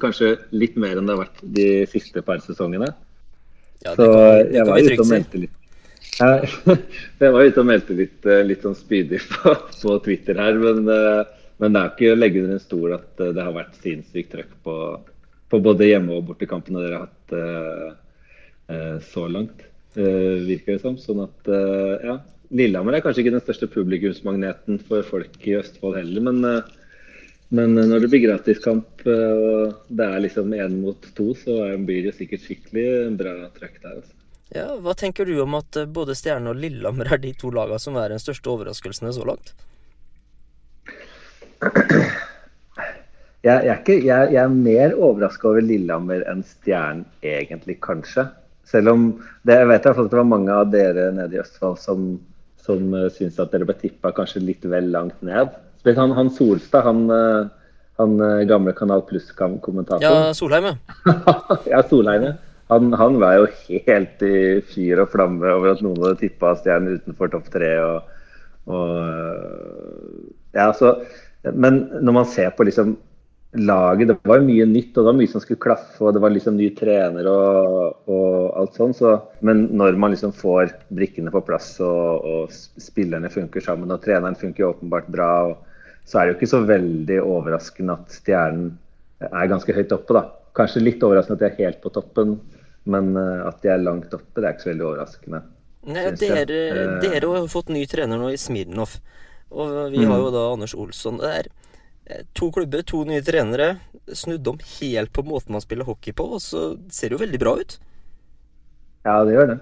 Kanskje 0.00 0.34
litt 0.56 0.78
mer 0.80 0.98
enn 0.98 1.08
det 1.08 1.16
har 1.16 1.24
vært 1.26 1.42
de 1.56 1.68
siste 1.92 2.22
par 2.24 2.40
sesongene. 2.44 2.88
Ja, 3.84 3.92
Så 3.98 4.08
jeg 4.48 4.64
var 4.64 4.80
ute 4.80 5.02
og 5.02 5.10
meldte 5.10 5.44
litt. 5.44 5.60
Jeg 7.18 7.32
var 7.34 7.42
ute 7.42 7.58
og 7.58 7.66
meldte 7.66 7.94
litt, 7.98 8.20
eh, 8.28 8.44
litt 8.46 8.62
sånn 8.62 8.76
spydig 8.78 9.18
på, 9.32 9.50
på 9.80 9.96
Twitter 10.04 10.38
her, 10.38 10.54
men, 10.62 10.84
eh, 10.86 11.24
men 11.58 11.74
det 11.74 11.80
er 11.80 11.90
ikke 11.90 12.12
å 12.12 12.18
legge 12.20 12.44
under 12.44 12.54
en 12.54 12.62
stol 12.62 12.94
at 12.94 13.22
eh, 13.24 13.32
det 13.34 13.42
har 13.42 13.56
vært 13.56 13.80
sinnssykt 13.82 14.30
trøkk 14.30 14.52
på, 14.62 14.76
på 15.50 15.60
både 15.64 15.88
hjemme- 15.88 16.14
og 16.14 16.28
bortekampene 16.28 16.84
dere 16.84 17.00
har 17.00 17.08
hatt 17.08 17.34
eh, 17.40 17.88
eh, 18.76 18.94
så 19.10 19.26
langt, 19.26 19.66
uh, 19.98 20.36
virker 20.46 20.76
det 20.76 20.84
som. 20.84 20.94
Sånn 21.02 21.24
at, 21.26 21.50
uh, 21.50 21.98
ja. 22.04 22.16
Lillehammer 22.54 22.94
er 22.94 23.02
kanskje 23.04 23.24
ikke 23.24 23.34
den 23.34 23.42
største 23.42 23.68
publikumsmagneten 23.72 24.80
for 24.86 25.06
folk 25.08 25.36
i 25.48 25.56
Østfold 25.58 25.96
heller, 25.98 26.24
men, 26.28 26.44
eh, 26.44 26.74
men 27.54 27.76
når 27.76 28.04
det 28.04 28.10
blir 28.10 28.24
gratiskamp 28.24 29.04
eh, 29.06 29.32
og 29.34 29.94
det 29.94 30.06
er 30.06 30.22
liksom 30.24 30.52
én 30.56 30.76
mot 30.82 31.08
to, 31.16 31.30
så 31.38 31.74
blir 31.78 32.08
det 32.08 32.16
sikkert 32.18 32.44
skikkelig 32.44 32.86
bra 33.20 33.34
trøkk 33.54 33.80
der. 33.82 33.98
Altså. 34.00 34.14
Ja, 34.54 34.66
hva 34.78 34.94
tenker 34.98 35.26
du 35.28 35.36
om 35.42 35.56
at 35.58 35.78
eh, 35.80 35.88
både 35.90 36.16
Stjerne 36.18 36.52
og 36.52 36.60
Lillehammer 36.60 37.14
er 37.14 37.22
de 37.22 37.32
to 37.38 37.52
lagene 37.54 37.80
som 37.82 37.96
er 38.00 38.12
den 38.12 38.22
største 38.22 38.50
overraskelsene 38.52 39.12
så 39.16 39.26
langt? 39.28 39.54
Jeg, 43.44 43.60
jeg, 43.60 43.70
er 43.72 43.80
ikke, 43.80 43.98
jeg, 44.04 44.32
jeg 44.32 44.40
er 44.40 44.52
mer 44.52 44.94
overraska 44.96 45.50
over 45.50 45.64
Lillehammer 45.64 46.24
enn 46.30 46.44
Stjernen, 46.48 47.04
egentlig, 47.24 47.76
kanskje. 47.84 48.26
Selv 48.68 48.94
om 48.94 49.02
det, 49.44 49.58
jeg 49.58 49.68
vet 49.68 49.88
at 49.90 50.00
det 50.00 50.16
var 50.16 50.28
mange 50.28 50.54
av 50.54 50.70
dere 50.72 51.10
nede 51.12 51.36
i 51.36 51.42
Østfold 51.42 51.76
som, 51.82 52.06
som 52.64 52.94
syntes 53.12 53.40
at 53.42 53.52
dere 53.52 53.68
ble 53.68 53.76
tippa 53.80 54.14
kanskje 54.16 54.42
litt 54.44 54.64
vel 54.64 54.88
langt 54.94 55.20
ned. 55.24 55.52
Spesielt 55.84 56.00
han, 56.00 56.12
han 56.16 56.30
Solstad, 56.32 56.86
han, 56.86 57.10
eh, 57.12 57.46
han 58.00 58.20
eh, 58.24 58.46
gamle 58.48 58.72
Kanal 58.72 59.02
Pluss-kommentatoren. 59.04 60.00
Ja, 60.00 60.32
Solheim, 60.32 60.70
ja. 61.68 61.82
Solheim. 61.90 62.22
ja. 62.30 62.32
Han, 62.72 62.88
han 62.96 63.18
var 63.20 63.34
jo 63.36 63.82
helt 63.84 64.22
i 64.24 64.38
fyr 64.64 65.02
og 65.02 65.10
flamme 65.12 65.50
over 65.52 65.74
at 65.74 65.82
noen 65.84 66.00
hadde 66.00 66.22
tippa 66.22 66.54
Stjernen 66.56 66.96
utenfor 66.96 67.28
topp 67.34 67.50
tre. 67.52 67.68
Og, 67.84 68.14
og, 68.72 68.94
øh, 69.02 70.30
ja, 70.56 70.70
så, 70.72 70.94
men 71.52 71.82
når 72.00 72.16
man 72.16 72.30
ser 72.32 72.54
på 72.56 72.64
liksom 72.64 72.96
laget 73.54 74.08
Det 74.08 74.16
var 74.26 74.40
mye 74.42 74.64
nytt, 74.66 74.96
og 74.96 75.04
det 75.04 75.06
var 75.06 75.18
mye 75.20 75.30
som 75.30 75.42
skulle 75.44 75.62
klaffe, 75.62 76.00
og 76.00 76.16
det 76.16 76.22
var 76.24 76.32
liksom 76.32 76.56
ny 76.58 76.70
trener 76.74 77.28
og, 77.30 78.00
og 78.10 78.56
alt 78.58 78.80
sånn. 78.80 78.96
Så, 78.96 79.12
men 79.46 79.68
når 79.76 80.00
man 80.00 80.16
liksom 80.16 80.32
får 80.34 80.72
brikkene 80.96 81.30
på 81.30 81.44
plass, 81.46 81.68
og, 81.84 82.24
og 82.24 82.56
spillerne 82.82 83.30
funker 83.30 83.62
sammen, 83.62 83.92
og 83.92 84.02
treneren 84.02 84.40
funker 84.40 84.72
åpenbart 84.72 85.12
bra, 85.12 85.30
og, 85.52 85.70
så 86.04 86.20
er 86.20 86.26
det 86.26 86.34
jo 86.34 86.38
ikke 86.38 86.52
så 86.52 86.62
veldig 86.68 87.18
overraskende 87.22 87.96
at 87.96 88.16
Stjernen 88.18 88.72
er 89.24 89.50
ganske 89.50 89.74
høyt 89.76 89.94
oppe, 89.96 90.16
da. 90.16 90.26
Kanskje 90.54 90.84
litt 90.84 91.02
overraskende 91.02 91.38
at 91.38 91.44
de 91.44 91.50
er 91.50 91.66
helt 91.66 91.80
på 91.82 91.92
toppen, 91.94 92.36
men 92.90 93.14
eh, 93.16 93.42
at 93.48 93.62
de 93.64 93.72
er 93.72 93.82
langt 93.82 94.12
oppe, 94.14 94.36
det 94.40 94.46
er 94.46 94.56
ikke 94.56 94.66
så 94.66 94.72
veldig 94.72 94.88
overraskende. 94.90 95.42
Nei, 95.84 96.04
dere, 96.16 96.44
Eh, 96.48 96.94
dere 97.02 97.28
har 97.28 97.50
fått 97.52 97.72
ny 97.72 97.84
trener 97.88 98.20
nå 98.20 98.30
i 98.32 98.40
Smirnov. 98.40 98.96
Og 99.54 99.92
vi 99.92 100.04
har 100.08 100.18
jo 100.18 100.30
da 100.34 100.46
Anders 100.52 100.74
Olsson. 100.74 101.20
Det 101.20 101.32
er 101.40 101.50
eh, 102.08 102.22
to 102.36 102.50
klubber, 102.54 102.82
to 102.82 103.04
nye 103.08 103.22
trenere. 103.24 103.74
Snudd 104.12 104.48
om 104.48 104.60
helt 104.80 105.12
på 105.12 105.24
måten 105.26 105.56
man 105.56 105.64
spiller 105.64 105.88
hockey 105.88 106.16
på, 106.16 106.26
og 106.36 106.42
så 106.42 106.74
ser 106.92 107.12
det 107.12 107.18
jo 107.18 107.24
veldig 107.24 107.40
bra 107.42 107.54
ut. 107.60 107.78
Ja, 109.04 109.20
det 109.24 109.36
gjør 109.36 109.52
det. 109.52 109.60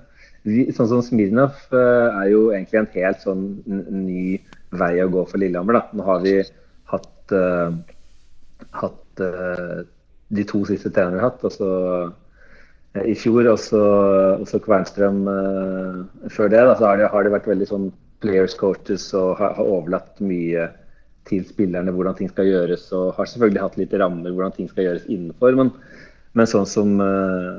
Sånn 0.74 0.90
som 0.90 1.02
Smirnov 1.06 1.58
eh, 1.74 2.08
er 2.22 2.30
jo 2.32 2.48
egentlig 2.50 2.80
en 2.80 2.90
helt 2.94 3.22
sånn 3.22 3.44
ny 3.66 4.40
vei 4.80 4.96
å 5.02 5.10
gå 5.12 5.24
for 5.28 5.42
Lillehammer. 5.42 5.78
da. 5.78 5.82
Nå 5.96 6.06
har 6.06 6.20
vi 6.24 6.34
hatt, 6.92 7.34
uh, 7.34 7.72
hatt 8.80 9.22
uh, 9.24 9.80
de 10.32 10.44
to 10.48 10.62
siste 10.68 10.90
trenerne 10.90 11.18
vi 11.18 11.22
har 11.22 11.30
hatt. 11.30 11.44
Altså, 11.44 11.68
så 11.68 13.00
eh, 13.00 13.10
i 13.12 13.16
fjor, 13.18 13.48
og 13.52 13.58
så 13.60 14.62
Kvernstrøm 14.64 15.24
før 16.32 16.52
det. 16.52 16.62
Da, 16.68 16.76
så 16.78 16.88
har 16.88 17.00
det, 17.00 17.10
har 17.12 17.26
det 17.26 17.34
vært 17.34 17.50
veldig 17.52 17.68
sånn 17.68 17.90
players 18.22 18.54
coaches 18.56 19.08
og 19.18 19.34
har, 19.40 19.56
har 19.58 19.68
overlatt 19.68 20.20
mye 20.22 20.68
til 21.28 21.44
spillerne 21.46 21.92
hvordan 21.94 22.16
ting 22.18 22.30
skal 22.32 22.48
gjøres. 22.48 22.88
Og 22.96 23.12
har 23.18 23.28
selvfølgelig 23.28 23.64
hatt 23.64 23.78
litt 23.80 23.94
rammer 24.00 24.32
hvordan 24.32 24.56
ting 24.56 24.70
skal 24.70 24.88
gjøres 24.88 25.08
innenfor. 25.10 25.58
Men, 25.58 25.74
men 26.32 26.48
sånn 26.48 26.68
som 26.68 26.92
eh, 27.04 27.56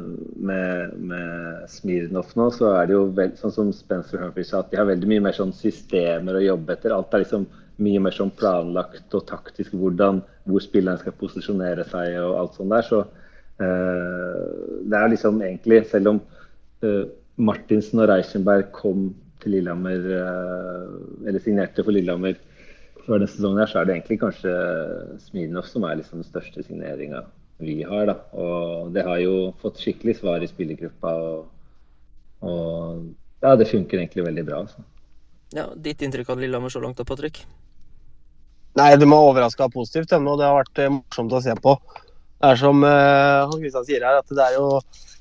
med, 0.50 0.94
med 0.98 1.66
Smirnov 1.70 2.32
nå, 2.38 2.48
så 2.56 2.72
er 2.74 2.88
det 2.90 2.96
jo 2.96 3.04
veld, 3.14 3.36
sånn 3.38 3.54
som 3.54 3.74
Spencer 3.76 4.24
Humphrey 4.24 4.48
sa, 4.48 4.64
at 4.64 4.72
de 4.72 4.80
har 4.80 4.88
veldig 4.90 5.10
mye 5.12 5.26
mer 5.28 5.36
sånn 5.38 5.54
systemer 5.54 6.40
å 6.40 6.42
jobbe 6.42 6.74
etter. 6.74 6.96
Alt 6.96 7.14
er 7.14 7.22
liksom 7.22 7.46
mye 7.84 8.02
mer 8.02 8.16
sånn 8.18 8.34
planlagt 8.38 9.14
og 9.14 9.28
taktisk 9.30 9.76
hvordan, 9.78 10.24
hvor 10.50 10.64
spilleren 10.66 11.02
skal 11.02 11.14
posisjonere 11.20 11.86
seg 11.92 12.18
og 12.22 12.40
alt 12.40 12.58
sånt 12.58 12.74
der. 12.74 12.88
Så 12.88 13.04
uh, 13.62 14.42
det 14.90 14.98
er 14.98 15.14
liksom 15.14 15.38
egentlig, 15.46 15.84
selv 15.92 16.16
om 16.16 16.24
uh, 16.86 17.04
Martinsen 17.46 18.02
og 18.02 18.10
Reichenberg 18.10 18.74
kom 18.74 19.12
til 19.44 19.58
Lillehammer, 19.58 20.10
uh, 20.18 21.30
eller 21.30 21.46
signerte 21.46 21.86
for 21.86 21.94
Lillehammer 21.94 22.42
før 23.04 23.20
denne 23.20 23.30
sesongen, 23.30 23.62
her, 23.62 23.70
så 23.70 23.82
er 23.82 23.90
det 23.90 23.98
egentlig 24.00 24.22
kanskje 24.22 24.58
Smirnov 25.28 25.70
som 25.70 25.86
er 25.86 26.02
liksom 26.02 26.22
den 26.24 26.30
største 26.30 26.66
signeringa 26.66 27.26
vi 27.66 27.82
har. 27.88 28.06
da. 28.10 28.16
Og 28.38 28.94
det 28.96 29.06
har 29.08 29.20
jo 29.24 29.52
fått 29.62 29.82
skikkelig 29.82 30.18
svar 30.20 30.44
i 30.44 30.50
spillergruppa. 30.52 31.14
Og, 31.28 32.48
og 32.48 33.44
ja, 33.44 33.56
det 33.60 33.70
funker 33.72 34.00
egentlig 34.00 34.26
veldig 34.28 34.46
bra. 34.48 34.64
Så. 34.72 34.86
Ja, 35.54 35.68
Ditt 35.76 36.02
inntrykk 36.02 36.34
av 36.34 36.42
Lillehammer 36.42 36.74
så 36.74 36.82
langt 36.84 36.98
da, 36.98 37.06
Patrick? 37.06 37.44
Nei, 38.80 38.96
de 38.98 39.06
har 39.06 39.28
overraska 39.30 39.68
positivt 39.70 40.16
ennå. 40.18 40.38
Det 40.40 40.48
har 40.48 40.58
vært 40.64 40.82
eh, 40.82 40.94
morsomt 40.94 41.36
å 41.38 41.42
se 41.46 41.54
på. 41.62 41.76
Det 42.44 42.52
er 42.52 42.60
som 42.60 42.84
Hans 42.84 43.54
han 43.54 43.62
Kristian 43.62 43.86
sier 43.88 44.04
her, 44.04 44.20
at 44.20 44.36
det 44.36 44.44
er 44.44 44.58
jo 44.58 44.68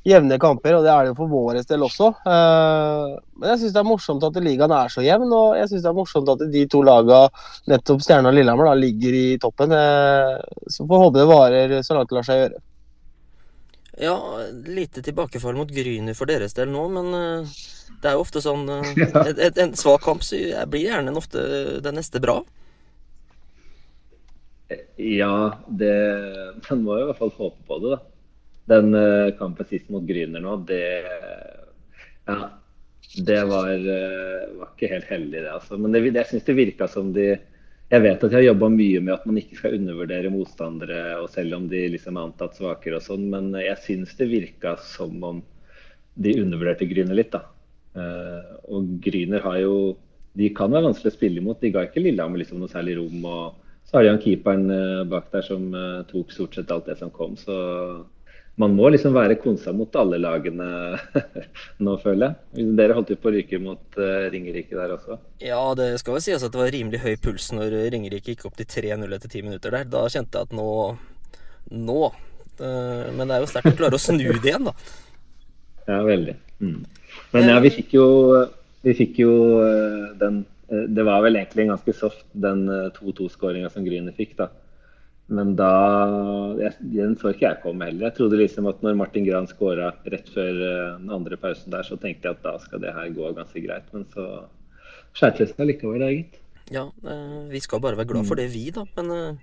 jevne 0.07 0.39
kamper, 0.43 0.77
og 0.77 0.87
det 0.87 0.91
er 0.91 1.05
det 1.05 1.13
jo 1.13 1.19
for 1.21 1.31
vår 1.31 1.61
del 1.69 1.85
også. 1.87 2.09
Eh, 2.27 3.13
men 3.39 3.53
jeg 3.53 3.61
syns 3.61 3.75
det 3.77 3.83
er 3.83 3.87
morsomt 3.87 4.27
at 4.27 4.41
ligaen 4.43 4.75
er 4.75 4.91
så 4.93 5.05
jevn, 5.05 5.31
og 5.31 5.55
jeg 5.59 5.71
syns 5.71 5.85
det 5.85 5.91
er 5.93 5.99
morsomt 5.99 6.33
at 6.35 6.45
de 6.53 6.65
to 6.71 6.83
laga, 6.87 7.23
nettopp 7.71 8.03
Stjerna 8.03 8.33
og 8.33 8.39
Lillehammer, 8.39 8.71
da, 8.71 8.75
ligger 8.79 9.19
i 9.19 9.27
toppen. 9.43 9.75
Eh, 9.79 10.35
så 10.75 10.87
får 10.89 11.05
håpe 11.05 11.21
det 11.21 11.29
varer 11.31 11.77
så 11.87 11.99
langt 11.99 12.11
det 12.11 12.19
lar 12.19 12.29
seg 12.29 12.43
gjøre. 12.43 12.63
Ja, 14.03 14.17
lite 14.73 15.05
tilbakefall 15.05 15.55
mot 15.55 15.71
Gryner 15.71 16.17
for 16.17 16.31
deres 16.31 16.57
del 16.57 16.73
nå, 16.73 16.87
men 16.91 17.13
eh, 17.19 17.55
det 18.03 18.11
er 18.11 18.17
jo 18.17 18.25
ofte 18.25 18.43
sånn 18.43 18.67
eh, 18.73 18.93
et, 19.37 19.61
En 19.61 19.77
svak 19.79 20.03
kamp 20.03 20.27
så 20.27 20.41
blir 20.67 20.89
gjerne 20.89 21.15
ofte 21.19 21.47
det 21.85 21.95
neste 21.95 22.23
bra. 22.25 22.41
Ja, 24.97 25.61
det, 25.69 25.93
man 26.69 26.83
må 26.87 26.97
i 26.99 27.07
hvert 27.09 27.21
fall 27.21 27.33
håpe 27.37 27.69
på 27.69 27.79
det, 27.83 27.95
da. 27.97 28.01
Den 28.73 28.95
uh, 28.95 29.33
kampen 29.39 29.67
sist 29.67 29.89
mot 29.91 30.05
Gryner 30.07 30.43
nå, 30.43 30.57
det 30.69 30.83
Ja, 32.29 32.37
det 33.27 33.41
var, 33.51 33.73
uh, 33.73 34.53
var 34.61 34.69
ikke 34.71 34.93
helt 34.93 35.09
heldig, 35.11 35.41
det. 35.41 35.49
altså. 35.51 35.79
Men 35.81 35.95
det, 35.95 36.05
jeg 36.11 36.31
syns 36.31 36.47
det 36.47 36.59
virka 36.59 36.89
som 36.91 37.11
de 37.17 37.33
Jeg 37.93 38.05
vet 38.07 38.23
at 38.25 38.31
de 38.31 38.39
har 38.39 38.47
jobba 38.47 38.71
mye 38.73 39.01
med 39.05 39.15
at 39.15 39.25
man 39.29 39.41
ikke 39.41 39.59
skal 39.59 39.75
undervurdere 39.77 40.31
motstandere, 40.33 41.01
og 41.21 41.27
selv 41.29 41.59
om 41.59 41.67
de 41.69 41.83
liksom 41.93 42.17
er 42.17 42.29
antatt 42.31 42.57
svakere 42.57 42.97
og 42.97 43.05
sånn, 43.05 43.27
men 43.35 43.51
jeg 43.61 43.83
syns 43.85 44.15
det 44.17 44.31
virka 44.31 44.79
som 44.81 45.19
om 45.29 45.43
de 46.15 46.39
undervurderte 46.41 46.89
Gryner 46.89 47.19
litt, 47.19 47.35
da. 47.35 47.43
Uh, 47.93 48.57
og 48.73 48.97
Gryner 49.05 49.45
har 49.45 49.59
jo 49.61 49.75
De 50.33 50.47
kan 50.57 50.73
være 50.73 50.87
vanskelig 50.87 51.11
å 51.11 51.17
spille 51.19 51.43
imot. 51.43 51.59
De 51.61 51.69
ga 51.69 51.83
ikke 51.85 52.01
Lillehammer 52.01 52.41
liksom 52.41 52.63
noe 52.63 52.73
særlig 52.73 52.95
rom. 52.97 53.27
og 53.29 53.62
så 53.93 53.99
har 53.99 54.05
de 54.07 54.09
han 54.09 54.21
keeperen 54.23 54.71
eh, 54.73 55.05
bak 55.05 55.27
der 55.35 55.43
som 55.45 55.67
eh, 55.77 55.99
tok 56.09 56.31
stort 56.33 56.55
sett 56.57 56.71
alt 56.73 56.87
det 56.89 56.95
som 56.97 57.11
kom. 57.13 57.35
Så 57.37 57.53
man 58.57 58.73
må 58.73 58.89
liksom 58.89 59.13
være 59.13 59.37
konsa 59.41 59.75
mot 59.77 59.93
alle 60.01 60.17
lagene 60.17 60.69
nå, 61.85 61.97
føler 62.01 62.31
jeg. 62.31 62.71
Dere 62.79 62.97
holdt 62.97 63.13
jo 63.13 63.19
på 63.21 63.29
å 63.29 63.33
ryke 63.35 63.61
mot 63.61 63.99
uh, 64.01 64.31
Ringerike 64.33 64.77
der 64.77 64.95
også. 64.97 65.19
Ja, 65.45 65.61
det 65.77 65.91
skal 66.01 66.17
vel 66.17 66.25
sies 66.25 66.45
at 66.45 66.55
det 66.55 66.61
var 66.61 66.73
rimelig 66.73 67.03
høy 67.05 67.19
puls 67.21 67.51
når 67.53 67.77
Ringerike 67.93 68.33
gikk 68.33 68.47
opp 68.49 68.57
til 68.61 68.69
3-0 68.69 69.13
etter 69.13 69.33
ti 69.33 69.45
minutter 69.45 69.77
der. 69.77 69.85
Da 69.93 70.07
kjente 70.09 70.41
jeg 70.41 70.49
at 70.49 70.57
nå 70.57 70.69
Nå. 71.73 72.01
Men 72.61 73.29
det 73.29 73.37
er 73.37 73.45
jo 73.45 73.49
sterkt 73.49 73.71
å 73.71 73.79
klare 73.79 73.97
å 73.97 74.01
snu 74.03 74.27
det 74.27 74.51
igjen, 74.51 74.67
da. 74.67 74.73
Ja, 75.87 76.03
veldig. 76.05 76.35
Mm. 76.61 76.83
Men 77.33 77.49
ja, 77.49 77.55
vi 77.65 77.71
fikk 77.73 77.95
jo, 77.97 78.07
vi 78.85 78.93
fikk 78.99 79.23
jo 79.23 79.33
den 80.21 80.43
Det 80.73 81.05
var 81.05 81.21
vel 81.25 81.37
egentlig 81.37 81.67
en 81.67 81.75
ganske 81.75 81.93
soft, 81.97 82.27
den 82.33 82.65
2-2-skåringa 82.97 83.69
som 83.73 83.85
Gryner 83.85 84.15
fikk, 84.17 84.39
da. 84.39 84.49
Men 85.33 85.55
da 85.57 85.71
jeg, 86.61 86.75
Den 86.97 87.15
så 87.21 87.33
ikke 87.33 87.47
jeg 87.47 87.63
komme 87.63 87.89
heller. 87.89 88.09
Jeg 88.09 88.19
trodde 88.19 88.41
liksom 88.41 88.69
at 88.71 88.83
når 88.85 88.99
Martin 88.99 89.27
Gran 89.29 89.49
skåra 89.51 89.93
rett 90.13 90.29
før 90.35 90.53
uh, 90.61 91.01
den 91.01 91.13
andre 91.15 91.39
pausen 91.41 91.73
der, 91.73 91.87
så 91.87 91.99
tenkte 92.01 92.29
jeg 92.29 92.39
at 92.39 92.45
da 92.45 92.57
skal 92.63 92.83
det 92.83 92.95
her 92.97 93.13
gå 93.15 93.33
ganske 93.37 93.65
greit. 93.65 93.89
Men 93.95 94.07
så 94.13 94.29
skjærte 95.17 95.45
det 95.45 95.53
seg 95.55 95.69
likevel, 95.71 96.03
da, 96.05 96.13
gitt. 96.13 96.39
Ja, 96.73 96.87
vi 97.51 97.61
skal 97.61 97.83
bare 97.85 97.99
være 97.99 98.09
glad 98.09 98.29
for 98.29 98.39
det, 98.39 98.47
vi, 98.53 98.69
da. 98.73 98.85
Men, 98.97 99.41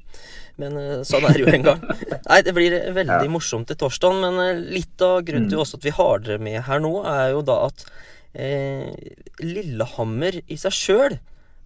men 0.57 0.77
sånn 1.05 1.27
er 1.27 1.35
det 1.35 1.43
jo 1.43 1.51
en 1.51 1.65
gang. 1.67 1.83
Nei, 2.29 2.39
det 2.47 2.53
blir 2.57 2.73
veldig 2.95 3.27
ja. 3.27 3.29
morsomt 3.29 3.69
til 3.69 3.77
torsdag. 3.77 4.15
Men 4.23 4.63
litt 4.71 5.03
av 5.05 5.19
grunnen 5.27 5.49
til 5.51 5.59
mm. 5.59 5.63
også 5.65 5.77
at 5.77 5.85
vi 5.85 5.93
har 5.93 6.23
dere 6.25 6.41
med 6.41 6.63
her 6.65 6.81
nå, 6.81 6.93
er 7.05 7.35
jo 7.35 7.43
da 7.45 7.59
at 7.67 7.85
Lillehammer 8.33 10.41
i 10.45 10.57
seg 10.59 10.75
sjøl 10.75 11.15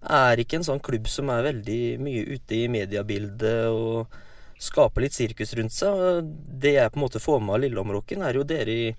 er 0.04 0.40
ikke 0.40 0.58
en 0.58 0.66
sånn 0.66 0.82
klubb 0.84 1.08
som 1.08 1.30
er 1.32 1.46
veldig 1.46 1.82
mye 2.04 2.24
ute 2.36 2.56
i 2.56 2.68
mediebildet 2.72 3.72
og 3.72 4.16
skaper 4.60 5.04
litt 5.04 5.16
sirkus 5.16 5.54
rundt 5.58 5.74
seg. 5.74 6.28
Det 6.32 6.74
jeg 6.76 6.92
på 6.92 7.00
en 7.00 7.04
måte 7.04 7.22
får 7.22 7.40
med 7.42 7.56
av 7.56 7.62
Lillehammerrocken, 7.64 8.24
er 8.24 8.38
jo 8.38 8.44
dere 8.48 8.74
i 8.74 8.90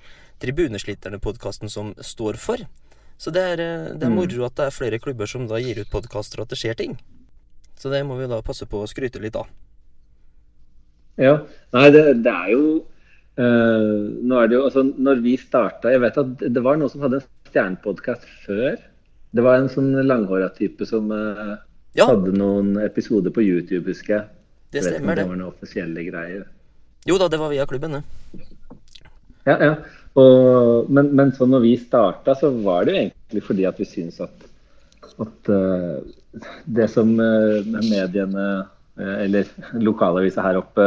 Tribunesliterne-podkasten 0.42 1.72
som 1.72 1.94
står 2.04 2.40
for. 2.42 2.66
Så 3.18 3.32
det 3.32 3.44
er, 3.54 3.62
eh, 3.64 3.92
det 3.96 4.04
er 4.04 4.12
mm. 4.12 4.18
moro 4.20 4.48
at 4.48 4.58
det 4.58 4.66
er 4.66 4.76
flere 4.76 5.00
klubber 5.00 5.30
som 5.30 5.46
da 5.48 5.62
gir 5.64 5.80
ut 5.80 5.92
podkaster 5.92 6.42
og 6.42 6.48
at 6.48 6.56
det 6.56 6.60
skjer 6.60 6.76
ting. 6.82 6.98
Så 7.80 7.92
det 7.92 8.04
må 8.08 8.18
vi 8.20 8.28
da 8.28 8.42
passe 8.44 8.68
på 8.68 8.82
å 8.84 8.90
skryte 8.90 9.22
litt 9.24 9.38
av. 9.40 9.48
Ja. 11.16 11.38
Nei, 11.76 11.88
det, 11.96 12.04
det 12.26 12.32
er 12.32 12.50
jo 12.52 12.64
uh, 13.40 14.02
Nå 14.20 14.36
er 14.36 14.50
det 14.52 14.58
jo 14.58 14.66
Altså, 14.66 14.82
når 14.84 15.22
vi 15.24 15.38
starta 15.40 15.94
Jeg 15.94 16.02
vet 16.04 16.18
at 16.20 16.42
det 16.44 16.64
var 16.66 16.76
noen 16.76 16.92
som 16.92 17.06
hadde 17.06 17.22
en 17.22 17.30
stjernepodkast 17.56 18.28
før. 18.44 18.76
Det 19.36 19.44
var 19.44 19.60
en 19.60 19.72
sånn 19.72 19.94
langhåra 20.04 20.50
type 20.56 20.86
som 20.88 21.08
uh, 21.12 21.56
ja. 21.96 22.08
hadde 22.10 22.36
noen 22.36 22.76
episoder 22.84 23.32
på 23.36 23.44
YouTube, 23.46 23.88
husker 23.92 24.18
jeg. 24.18 24.26
Det 24.76 24.84
stemmer, 24.84 25.16
det. 25.16 25.24
Det 25.24 25.32
var 25.32 25.40
noen 25.40 25.54
offisielle 25.54 26.04
greier. 26.08 26.46
Jo 27.08 27.20
da, 27.22 27.30
det 27.32 27.40
var 27.40 27.54
via 27.54 27.68
klubben, 27.70 28.00
det. 28.00 28.44
Ja, 29.48 29.56
ja. 29.56 29.74
Og, 30.20 30.90
men, 30.92 31.12
men 31.16 31.32
så 31.36 31.48
når 31.48 31.64
vi 31.64 31.74
starta, 31.80 32.36
så 32.40 32.52
var 32.64 32.86
det 32.86 32.94
jo 32.94 33.02
egentlig 33.04 33.44
fordi 33.46 33.68
at 33.68 33.80
vi 33.80 33.88
syntes 33.88 34.22
at, 34.24 34.48
at 35.24 35.52
uh, 35.52 36.00
det 36.66 36.88
som 36.92 37.12
uh, 37.20 37.60
mediene, 37.84 38.48
eller 38.96 39.50
lokalavisa 39.76 40.40
her 40.40 40.56
oppe, 40.56 40.84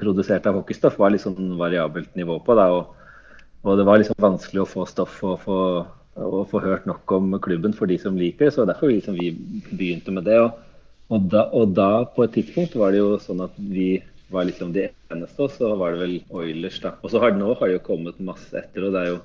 produserte 0.00 0.48
av 0.48 0.56
hockeystoff, 0.56 0.94
var 0.96 1.10
litt 1.12 1.20
sånn 1.20 1.58
variabelt 1.60 2.14
nivå 2.16 2.38
på. 2.44 2.56
Da, 2.56 2.70
og, 2.72 3.03
og 3.64 3.78
det 3.80 3.86
var 3.88 4.00
liksom 4.00 4.20
vanskelig 4.20 4.62
å 4.62 4.68
få 4.68 4.86
stoff 4.88 5.22
og 5.24 5.38
få 5.44 5.60
og 6.14 6.46
få 6.50 6.60
hørt 6.62 6.86
nok 6.86 7.10
om 7.12 7.34
klubben 7.42 7.74
for 7.74 7.90
de 7.90 7.96
som 7.98 8.16
liker 8.18 8.46
det. 8.46 8.54
Så 8.54 8.66
derfor 8.68 8.92
liksom 8.92 9.16
vi 9.18 9.32
begynte 9.72 10.14
med 10.14 10.26
det. 10.28 10.38
Og, 10.40 10.58
og, 11.10 11.28
da, 11.32 11.46
og, 11.50 11.74
da, 11.74 12.04
på 12.06 12.26
et 12.26 12.34
tidspunkt, 12.36 12.76
var 12.78 12.94
det 12.94 13.02
jo 13.02 13.16
sånn 13.22 13.42
at 13.44 13.56
vi 13.58 13.98
var 14.32 14.46
liksom 14.48 14.72
de 14.74 14.88
eneste, 15.12 15.38
og 15.42 15.52
så 15.52 15.74
var 15.78 15.94
det 15.94 16.02
vel 16.02 16.14
Oilers, 16.34 16.80
da. 16.82 16.94
Og 17.02 17.12
så 17.12 17.20
har, 17.22 17.34
nå 17.36 17.52
har 17.58 17.70
det 17.70 17.78
jo 17.78 17.86
kommet 17.86 18.22
masse 18.22 18.54
etter, 18.56 18.86
og 18.86 18.94
det 18.96 19.04
er 19.04 19.14
jo 19.14 19.22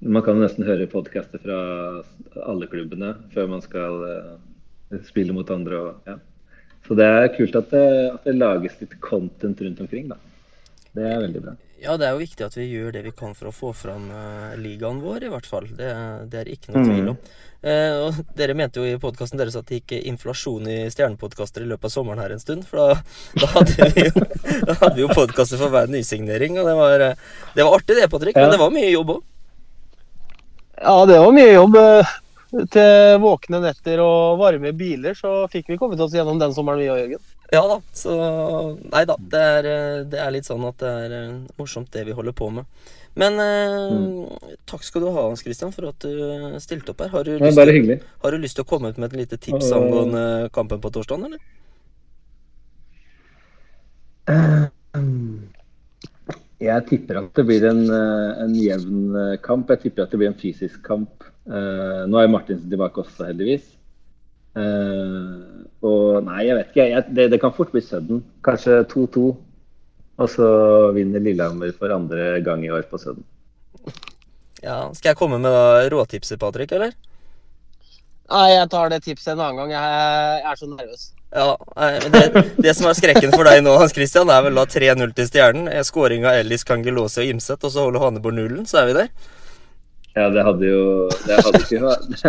Man 0.00 0.22
kan 0.24 0.38
jo 0.38 0.46
nesten 0.46 0.64
høre 0.64 0.86
podkaster 0.88 1.42
fra 1.42 1.56
alle 2.48 2.64
klubbene 2.72 3.10
før 3.34 3.50
man 3.50 3.60
skal 3.60 3.98
uh, 4.00 5.00
spille 5.04 5.34
mot 5.36 5.50
andre. 5.52 5.76
Og, 5.76 6.06
ja. 6.08 6.14
Så 6.86 6.96
det 6.96 7.04
er 7.04 7.26
kult 7.34 7.58
at 7.58 7.68
det, 7.68 7.82
at 8.08 8.24
det 8.24 8.38
lages 8.38 8.78
litt 8.80 8.94
content 9.04 9.60
rundt 9.60 9.82
omkring, 9.84 10.08
da. 10.08 10.16
Det 10.96 11.06
er 11.06 11.20
veldig 11.22 11.42
bra. 11.44 11.52
Ja, 11.80 11.94
det 11.96 12.06
er 12.06 12.12
jo 12.12 12.20
viktig 12.20 12.44
at 12.44 12.56
vi 12.58 12.66
gjør 12.68 12.92
det 12.92 13.02
vi 13.06 13.12
kan 13.16 13.32
for 13.36 13.48
å 13.48 13.54
få 13.56 13.70
fram 13.76 14.10
uh, 14.12 14.52
ligaen 14.60 14.98
vår, 15.00 15.24
i 15.24 15.30
hvert 15.32 15.46
fall. 15.48 15.68
Det, 15.78 15.88
det 16.28 16.42
er 16.42 16.50
ikke 16.52 16.74
noe 16.74 16.82
tvil 16.84 17.12
om. 17.14 17.20
Uh, 17.60 17.94
og 18.04 18.18
dere 18.36 18.56
mente 18.56 18.82
jo 18.82 18.88
i 18.88 19.00
podkasten 19.00 19.40
deres 19.40 19.56
at 19.56 19.68
det 19.68 19.80
gikk 19.80 19.94
inflasjon 20.10 20.68
i 20.68 20.76
stjernepodkaster 20.92 21.64
i 21.64 21.70
løpet 21.70 21.88
av 21.88 21.94
sommeren 21.94 22.20
her 22.20 22.34
en 22.34 22.42
stund. 22.42 22.66
For 22.68 22.82
da, 22.82 23.00
da 23.40 23.50
hadde 23.54 23.88
vi 23.94 24.06
jo, 24.10 24.26
da 24.68 24.76
hadde 24.82 24.94
vi 24.98 25.04
jo 25.06 25.10
podkaster 25.14 25.60
for 25.60 25.72
hver 25.72 25.88
nysignering, 25.92 26.60
og 26.60 26.68
det 26.68 26.76
var, 26.82 27.06
uh, 27.06 27.42
det 27.56 27.64
var 27.64 27.78
artig 27.78 27.96
det, 27.96 28.10
Patrick. 28.12 28.36
Ja. 28.36 28.44
Men 28.44 28.56
det 28.56 28.60
var 28.60 28.76
mye 28.76 28.92
jobb 28.92 29.16
òg. 29.16 29.24
Ja, 30.80 30.96
det 31.08 31.20
var 31.22 31.36
mye 31.36 31.54
jobb. 31.54 31.80
Til 32.74 33.20
våkne 33.22 33.60
netter 33.62 34.00
og 34.02 34.40
varme 34.40 34.72
biler 34.74 35.14
så 35.14 35.44
fikk 35.52 35.68
vi 35.70 35.80
kommet 35.80 36.00
oss 36.02 36.16
gjennom 36.16 36.40
den 36.40 36.52
sommeren, 36.56 36.82
vi 36.82 36.90
og 36.90 36.98
Jørgen. 36.98 37.28
Ja 37.50 37.66
da. 37.66 37.80
Så 37.92 38.14
Nei 38.92 39.04
da. 39.08 39.16
Det 39.18 39.42
er, 39.42 39.68
det 40.10 40.18
er, 40.22 40.32
litt 40.34 40.48
sånn 40.48 40.64
at 40.68 40.78
det 40.82 40.90
er 41.04 41.14
eh, 41.18 41.36
morsomt, 41.58 41.90
det 41.94 42.06
vi 42.06 42.16
holder 42.16 42.34
på 42.36 42.50
med. 42.54 42.68
Men 43.18 43.40
eh, 43.42 43.94
mm. 43.94 44.58
takk 44.70 44.86
skal 44.86 45.02
du 45.02 45.08
ha, 45.10 45.26
Hans 45.26 45.42
Christian, 45.42 45.72
for 45.74 45.90
at 45.90 46.06
du 46.06 46.60
stilte 46.62 46.94
opp 46.94 47.02
her. 47.02 47.10
Har 47.14 47.26
du, 47.26 47.32
lyst, 47.34 47.58
bare 47.58 47.74
hyggelig. 47.74 47.98
har 48.22 48.34
du 48.34 48.42
lyst 48.42 48.58
til 48.58 48.66
å 48.66 48.70
komme 48.70 48.92
ut 48.92 49.00
med 49.00 49.10
et 49.10 49.24
lite 49.24 49.40
tips 49.42 49.72
angående 49.74 50.22
kampen 50.54 50.82
på 50.82 50.92
torsdag, 50.94 51.26
eller? 51.26 51.42
Jeg 56.60 56.86
tipper 56.86 57.18
at 57.18 57.34
det 57.34 57.46
blir 57.48 57.66
en, 57.66 57.82
eh, 57.90 58.44
en, 58.44 58.54
jevn 58.54 59.18
kamp. 59.42 59.74
Jeg 59.74 59.88
tipper 59.88 60.06
at 60.06 60.14
det 60.14 60.22
blir 60.22 60.30
en 60.30 60.38
fysisk 60.38 60.78
kamp. 60.86 61.26
Nå 61.50 62.18
er 62.20 62.30
Martinsen 62.30 62.70
tilbake 62.70 63.00
også, 63.02 63.24
heldigvis. 63.26 63.72
Uh, 64.50 65.49
og 65.86 66.24
nei, 66.26 66.42
jeg 66.48 66.56
vet 66.58 66.72
ikke. 66.72 66.88
Jeg, 66.92 67.04
det, 67.16 67.28
det, 67.32 67.40
kan 67.42 67.54
fort 67.56 67.70
bli 67.72 67.82
sudden. 67.84 68.24
Kanskje 68.44 68.82
2-2. 68.90 69.28
Og 70.20 70.28
så 70.28 70.48
vinner 70.92 71.22
Lillehammer 71.24 71.72
for 71.76 71.92
andre 71.94 72.34
gang 72.44 72.64
i 72.66 72.72
år 72.72 72.84
på 72.90 73.00
sudden. 73.00 73.24
Ja, 74.60 74.90
Skal 74.92 75.14
jeg 75.14 75.20
komme 75.20 75.38
med 75.40 75.48
da 75.48 75.88
råtipset, 75.88 76.36
Patrick, 76.40 76.74
eller? 76.76 76.92
Nei, 78.30 78.50
jeg 78.52 78.68
tar 78.70 78.92
det 78.92 79.00
tipset 79.06 79.32
en 79.32 79.40
annen 79.40 79.62
gang. 79.62 79.72
Jeg, 79.72 80.36
jeg 80.44 80.50
er 80.52 80.60
så 80.60 80.68
nervøs. 80.68 81.08
Ja, 81.30 81.48
det, 82.10 82.22
det, 82.58 82.72
som 82.74 82.88
er 82.90 82.96
skrekken 82.98 83.32
for 83.32 83.46
deg 83.46 83.62
nå, 83.62 83.72
Hans 83.78 83.94
Christian, 83.94 84.30
er 84.34 84.44
vel 84.44 84.58
da 84.58 84.66
3-0 84.68 85.14
til 85.16 85.28
Stjernen. 85.30 85.70
Skåring 85.86 86.26
av 86.28 86.42
Ellis 86.42 86.66
Kangelåse 86.66 87.24
og 87.24 87.32
Imset, 87.32 87.64
og 87.64 87.72
så 87.72 87.86
holder 87.86 88.04
Haneborg 88.04 88.36
nullen, 88.36 88.66
så 88.68 88.82
er 88.82 88.90
vi 88.90 88.96
der. 89.00 89.12
Ja, 90.16 90.26
det 90.34 90.42
hadde 90.42 90.66
jo 90.66 91.08
Det 91.26 91.36
hadde 91.38 91.60
ikke 91.62 91.82
vært 91.84 92.24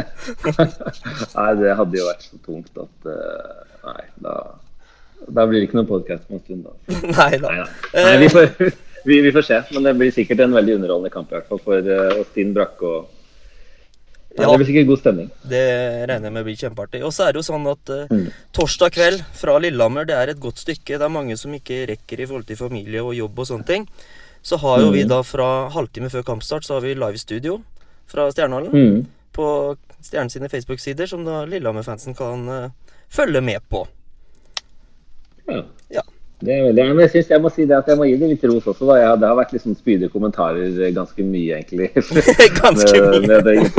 Nei, 1.38 1.48
det 1.58 1.72
hadde 1.80 1.98
jo 1.98 2.10
vært 2.10 2.28
så 2.28 2.42
tungt 2.46 2.82
at 2.84 3.08
uh, 3.10 3.64
Nei, 3.88 4.04
da, 4.22 4.36
da 5.26 5.46
blir 5.50 5.60
det 5.60 5.70
ikke 5.70 5.80
noen 5.80 5.90
podkast 5.90 6.28
på 6.28 6.38
en 6.38 6.44
stund, 6.44 6.68
da. 6.68 7.00
Nei 7.18 7.40
da. 7.42 7.56
Nei, 7.56 8.04
nei 8.06 8.20
vi, 8.22 8.30
får, 8.34 8.52
vi, 9.10 9.18
vi, 9.26 9.32
får, 9.34 9.48
se. 9.48 9.58
Men 9.74 9.90
det 9.90 9.96
blir 9.98 10.14
sikkert 10.14 10.46
en 10.46 10.54
veldig 10.54 10.78
underholdende 10.78 11.14
kamp, 11.14 11.34
i 11.34 11.40
hvert 11.40 11.50
fall 11.50 11.64
for 11.66 11.90
uh, 11.90 12.22
Stinn 12.30 12.54
Brakke 12.58 12.94
og 12.94 13.18
ja, 14.32 14.48
det 14.48 14.62
blir 14.62 14.68
sikkert 14.70 14.88
god 14.88 15.00
stemning. 15.02 15.32
Det 15.52 15.64
regner 16.08 16.30
jeg 16.30 16.34
med 16.38 16.46
blir 16.48 16.60
kjempeartig. 16.62 17.02
Og 17.04 17.12
så 17.12 17.26
er 17.26 17.34
det 17.34 17.42
jo 17.42 17.48
sånn 17.50 17.66
at 17.68 17.92
uh, 17.92 18.14
mm. 18.14 18.30
torsdag 18.56 18.94
kveld 18.96 19.26
fra 19.36 19.58
Lillehammer, 19.60 20.08
det 20.08 20.16
er 20.16 20.32
et 20.32 20.40
godt 20.40 20.62
stykke. 20.62 20.96
Det 20.96 21.04
er 21.04 21.12
mange 21.12 21.36
som 21.40 21.52
ikke 21.58 21.82
rekker 21.90 22.22
i 22.22 22.28
forhold 22.30 22.48
til 22.48 22.60
familie 22.60 23.04
og 23.04 23.18
jobb 23.18 23.42
og 23.44 23.50
sånne 23.50 23.68
ting. 23.68 23.90
Så 24.42 24.58
har 24.58 24.80
jo 24.82 24.90
mm. 24.90 24.94
vi 24.94 25.04
da 25.10 25.22
fra 25.26 25.48
halvtime 25.74 26.10
før 26.10 26.26
kampstart 26.26 26.66
så 26.66 26.78
har 26.78 26.86
vi 26.86 26.96
live 26.98 27.18
studio 27.22 27.60
fra 28.10 28.32
Stjernehallen. 28.32 28.72
Mm. 28.74 29.04
På 29.32 29.76
Stjernen 30.02 30.30
sine 30.34 30.50
Facebook-sider, 30.50 31.06
som 31.06 31.26
da 31.26 31.44
Lillehammer-fansen 31.46 32.18
kan 32.18 32.48
uh, 32.50 32.96
følge 33.10 33.42
med 33.42 33.62
på. 33.70 33.86
Ja. 35.46 35.62
ja. 35.90 36.02
Det 36.42 36.56
er 36.56 36.64
veldig, 36.66 36.86
men 36.96 37.04
jeg, 37.04 37.10
synes, 37.14 37.28
jeg 37.30 37.42
må 37.42 37.50
si 37.54 37.66
det 37.70 37.76
at 37.78 37.90
jeg 37.92 38.00
må 38.00 38.08
gi 38.10 38.16
det 38.18 38.32
litt 38.32 38.46
ros 38.50 38.66
også. 38.66 38.88
Da. 38.90 38.96
Jeg, 38.98 39.20
det 39.22 39.28
har 39.30 39.38
vært 39.38 39.54
liksom 39.54 39.76
spydige 39.78 40.10
kommentarer 40.10 40.80
ganske 40.96 41.26
mye, 41.26 41.60
egentlig. 41.60 41.92
ganske 42.62 42.98
mye. 42.98 43.20
med, 43.30 43.46
med 43.46 43.70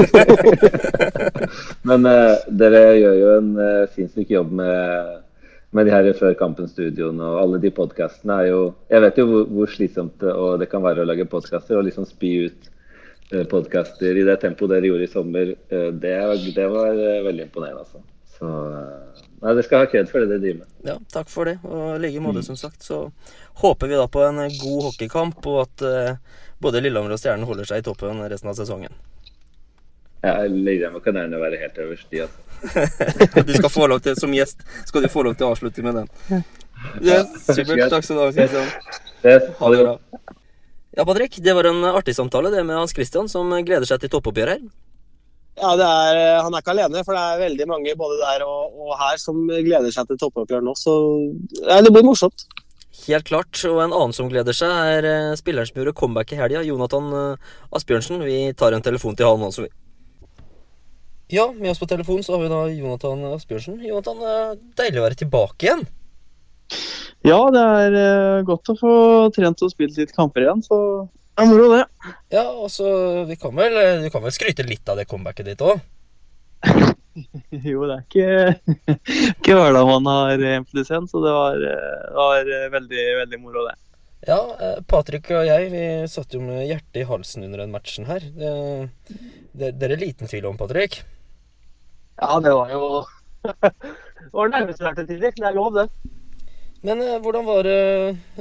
men 1.90 2.07
uh, 2.07 2.38
dere 2.62 2.85
gjør 3.01 3.18
jo 3.18 3.35
en 3.40 3.51
uh, 3.59 3.90
sinnssyk 3.96 4.31
jobb 4.31 4.55
med 4.62 5.11
med 5.72 5.88
de 5.88 5.94
her 5.94 6.08
før 6.16 6.35
kampen-studioene 6.37 7.24
og 7.24 7.40
alle 7.40 7.61
de 7.62 7.72
podkastene 7.72 8.38
er 8.42 8.50
jo 8.50 8.61
Jeg 8.92 9.04
vet 9.06 9.18
jo 9.20 9.26
hvor, 9.30 9.46
hvor 9.56 9.72
slitsomt 9.72 10.24
det 10.61 10.68
kan 10.72 10.85
være 10.85 11.04
å 11.04 11.08
lage 11.08 11.28
podkaster 11.32 11.78
og 11.78 11.87
liksom 11.88 12.06
spy 12.08 12.32
ut 12.48 12.68
uh, 13.32 13.44
podkaster 13.48 14.20
i 14.20 14.26
det 14.28 14.38
tempoet 14.42 14.74
dere 14.74 14.90
gjorde 14.90 15.08
i 15.08 15.12
sommer. 15.12 15.54
Uh, 15.72 15.88
det, 15.96 16.16
det, 16.56 16.68
var 16.68 16.92
uh, 16.92 17.22
veldig 17.28 17.48
imponerende, 17.48 17.87
altså. 17.87 18.02
Så 18.37 18.50
nei, 18.50 19.54
dere 19.54 19.64
skal 19.64 19.85
ha 19.85 19.88
kred 19.88 20.11
for 20.11 20.20
det 20.20 20.35
dere 20.35 20.44
driver 20.44 20.61
med. 20.61 20.76
Ja, 20.90 20.98
takk 21.14 21.32
for 21.32 21.48
det. 21.48 21.56
Og 21.64 21.96
i 21.96 22.02
like 22.04 22.24
måte, 22.24 22.42
mm. 22.44 22.48
som 22.50 22.61
sagt, 22.61 22.85
så 22.85 23.06
håper 23.64 23.88
vi 23.88 24.00
da 24.00 24.08
på 24.12 24.24
en 24.26 24.42
god 24.44 24.88
hockeykamp, 24.90 25.40
og 25.46 25.62
at 25.64 25.87
både 26.62 26.82
Lillehammer 26.82 27.14
og 27.14 27.22
Stjernen 27.22 27.48
holder 27.48 27.68
seg 27.68 27.82
i 27.82 27.87
toppen 27.87 28.24
resten 28.30 28.50
av 28.50 28.58
sesongen. 28.58 28.92
Ja, 30.22 30.40
Lillehammer 30.46 31.02
kan 31.04 31.16
gjerne 31.18 31.40
være 31.42 31.61
helt 31.62 31.80
øverst, 31.87 32.11
de, 32.11 32.26
altså. 32.26 32.51
du 33.48 33.55
skal 33.57 33.70
få 33.70 33.88
lov 33.90 34.03
til, 34.05 34.16
Som 34.18 34.35
gjest 34.37 34.62
skal 34.87 35.05
du 35.05 35.11
få 35.12 35.25
lov 35.27 35.37
til 35.38 35.48
å 35.48 35.53
avslutte 35.55 35.85
med 35.85 36.01
den. 36.01 36.44
Yes, 37.03 37.33
supert. 37.46 37.88
Takk 37.90 38.07
skal 38.07 38.18
du 38.18 38.22
ha. 38.22 38.31
Yes, 38.33 39.51
Ha 39.59 39.72
det 39.72 39.83
bra. 39.83 39.96
Ja, 40.92 41.05
Patrick, 41.09 41.38
det 41.40 41.53
var 41.57 41.64
en 41.70 41.85
artig 41.88 42.14
samtale, 42.16 42.51
det 42.53 42.64
med 42.68 42.77
Hans 42.77 42.92
Christian, 42.92 43.29
som 43.31 43.48
gleder 43.64 43.88
seg 43.88 44.03
til 44.03 44.12
toppoppgjør 44.12 44.51
her. 44.53 44.64
Ja, 45.61 45.75
det 45.77 45.87
er, 45.87 46.16
eh, 46.16 46.42
Han 46.42 46.55
er 46.55 46.62
ikke 46.64 46.75
alene, 46.75 47.05
for 47.05 47.16
det 47.16 47.22
er 47.22 47.44
veldig 47.46 47.68
mange 47.68 47.94
både 47.96 48.18
der 48.20 48.44
og, 48.46 48.72
og 48.77 48.92
her 49.01 49.16
som 49.20 49.46
gleder 49.46 49.92
seg 49.92 50.09
til 50.09 50.20
toppoppgjør 50.20 50.64
nå. 50.64 50.75
Så 50.77 50.92
ja, 51.62 51.81
det 51.81 51.92
blir 51.92 52.05
morsomt. 52.05 52.46
Helt 53.07 53.29
klart. 53.29 53.57
Og 53.68 53.81
en 53.83 53.92
annen 53.92 54.16
som 54.16 54.29
gleder 54.33 54.57
seg, 54.57 54.72
er 54.96 55.09
eh, 55.09 55.37
spilleren 55.40 55.68
som 55.68 55.81
gjorde 55.81 55.96
comeback 55.96 56.33
i 56.35 56.40
helga, 56.40 56.64
Jonathan 56.66 57.12
eh, 57.18 57.53
Asbjørnsen. 57.72 58.25
Vi 58.25 58.53
tar 58.59 58.77
en 58.77 58.85
telefon 58.85 59.16
til 59.16 59.29
han 59.29 59.48
også, 59.48 59.66
vi. 59.66 59.72
Ja, 61.32 61.46
med 61.56 61.70
oss 61.70 61.78
på 61.80 61.88
telefon 61.88 62.20
så 62.20 62.34
har 62.34 62.42
vi 62.42 62.48
da 62.52 62.60
Jonathan 62.68 63.24
Asbjørnsen. 63.30 63.78
Jonathan, 63.80 64.18
eh, 64.20 64.50
deilig 64.76 65.00
å 65.00 65.04
være 65.06 65.16
tilbake 65.22 65.64
igjen. 65.64 65.86
Ja, 67.24 67.38
det 67.54 67.62
er 67.78 67.96
eh, 67.96 68.42
godt 68.44 68.68
å 68.68 68.76
få 68.76 68.94
trent 69.32 69.62
og 69.64 69.72
spilt 69.72 69.96
litt 69.96 70.12
kamper 70.12 70.44
igjen, 70.44 70.60
så 70.66 70.76
det 71.32 71.46
er 71.46 71.48
moro, 71.48 71.70
det. 71.72 72.10
Ja, 72.34 72.44
og 72.52 72.68
så 72.68 72.86
vi 73.24 73.38
kan 73.40 73.56
vel, 73.56 73.78
Du 74.02 74.10
kan 74.12 74.20
vel 74.20 74.34
skryte 74.36 74.66
litt 74.68 74.84
av 74.92 74.98
det 75.00 75.06
comebacket 75.08 75.48
ditt 75.48 75.64
òg? 75.64 75.80
Jo, 77.70 77.86
det 77.88 77.96
er 77.96 78.04
ikke, 78.04 78.92
ikke 79.38 79.56
hverdag 79.56 79.88
man 79.88 80.06
har 80.08 80.44
emfysem, 80.58 81.08
så 81.08 81.24
det 81.24 81.32
var, 81.32 81.64
eh, 81.70 81.96
det 82.10 82.18
var 82.18 82.52
eh, 82.58 82.68
veldig, 82.76 83.06
veldig 83.22 83.40
moro, 83.40 83.64
det. 83.70 83.74
Ja, 84.28 84.38
eh, 84.60 84.78
Patrick 84.88 85.32
og 85.32 85.48
jeg 85.48 85.72
vi 85.72 85.82
satt 86.12 86.36
jo 86.36 86.44
med 86.44 86.66
hjertet 86.68 87.00
i 87.02 87.08
halsen 87.08 87.48
under 87.48 87.64
den 87.64 87.72
matchen 87.72 88.08
her. 88.08 88.28
Det, 88.36 88.52
det, 89.08 89.72
det 89.80 89.88
er 89.88 89.96
det 89.96 90.00
liten 90.04 90.28
tvil 90.28 90.52
om, 90.52 90.60
Patrick. 90.60 91.00
Ja, 92.22 92.38
det 92.42 92.52
var 92.54 92.70
jo 92.70 92.82
Det 94.22 94.37
var 94.38 94.52
nærmest 94.52 94.82
vært 94.82 95.00
til 95.02 95.08
tider. 95.11 95.32
Det 95.35 95.48
er 95.48 95.56
lov, 95.56 95.74
det. 95.74 95.88
Men 96.87 97.02
eh, 97.02 97.18
hvordan 97.22 97.46
var 97.46 97.66
det 97.66 97.80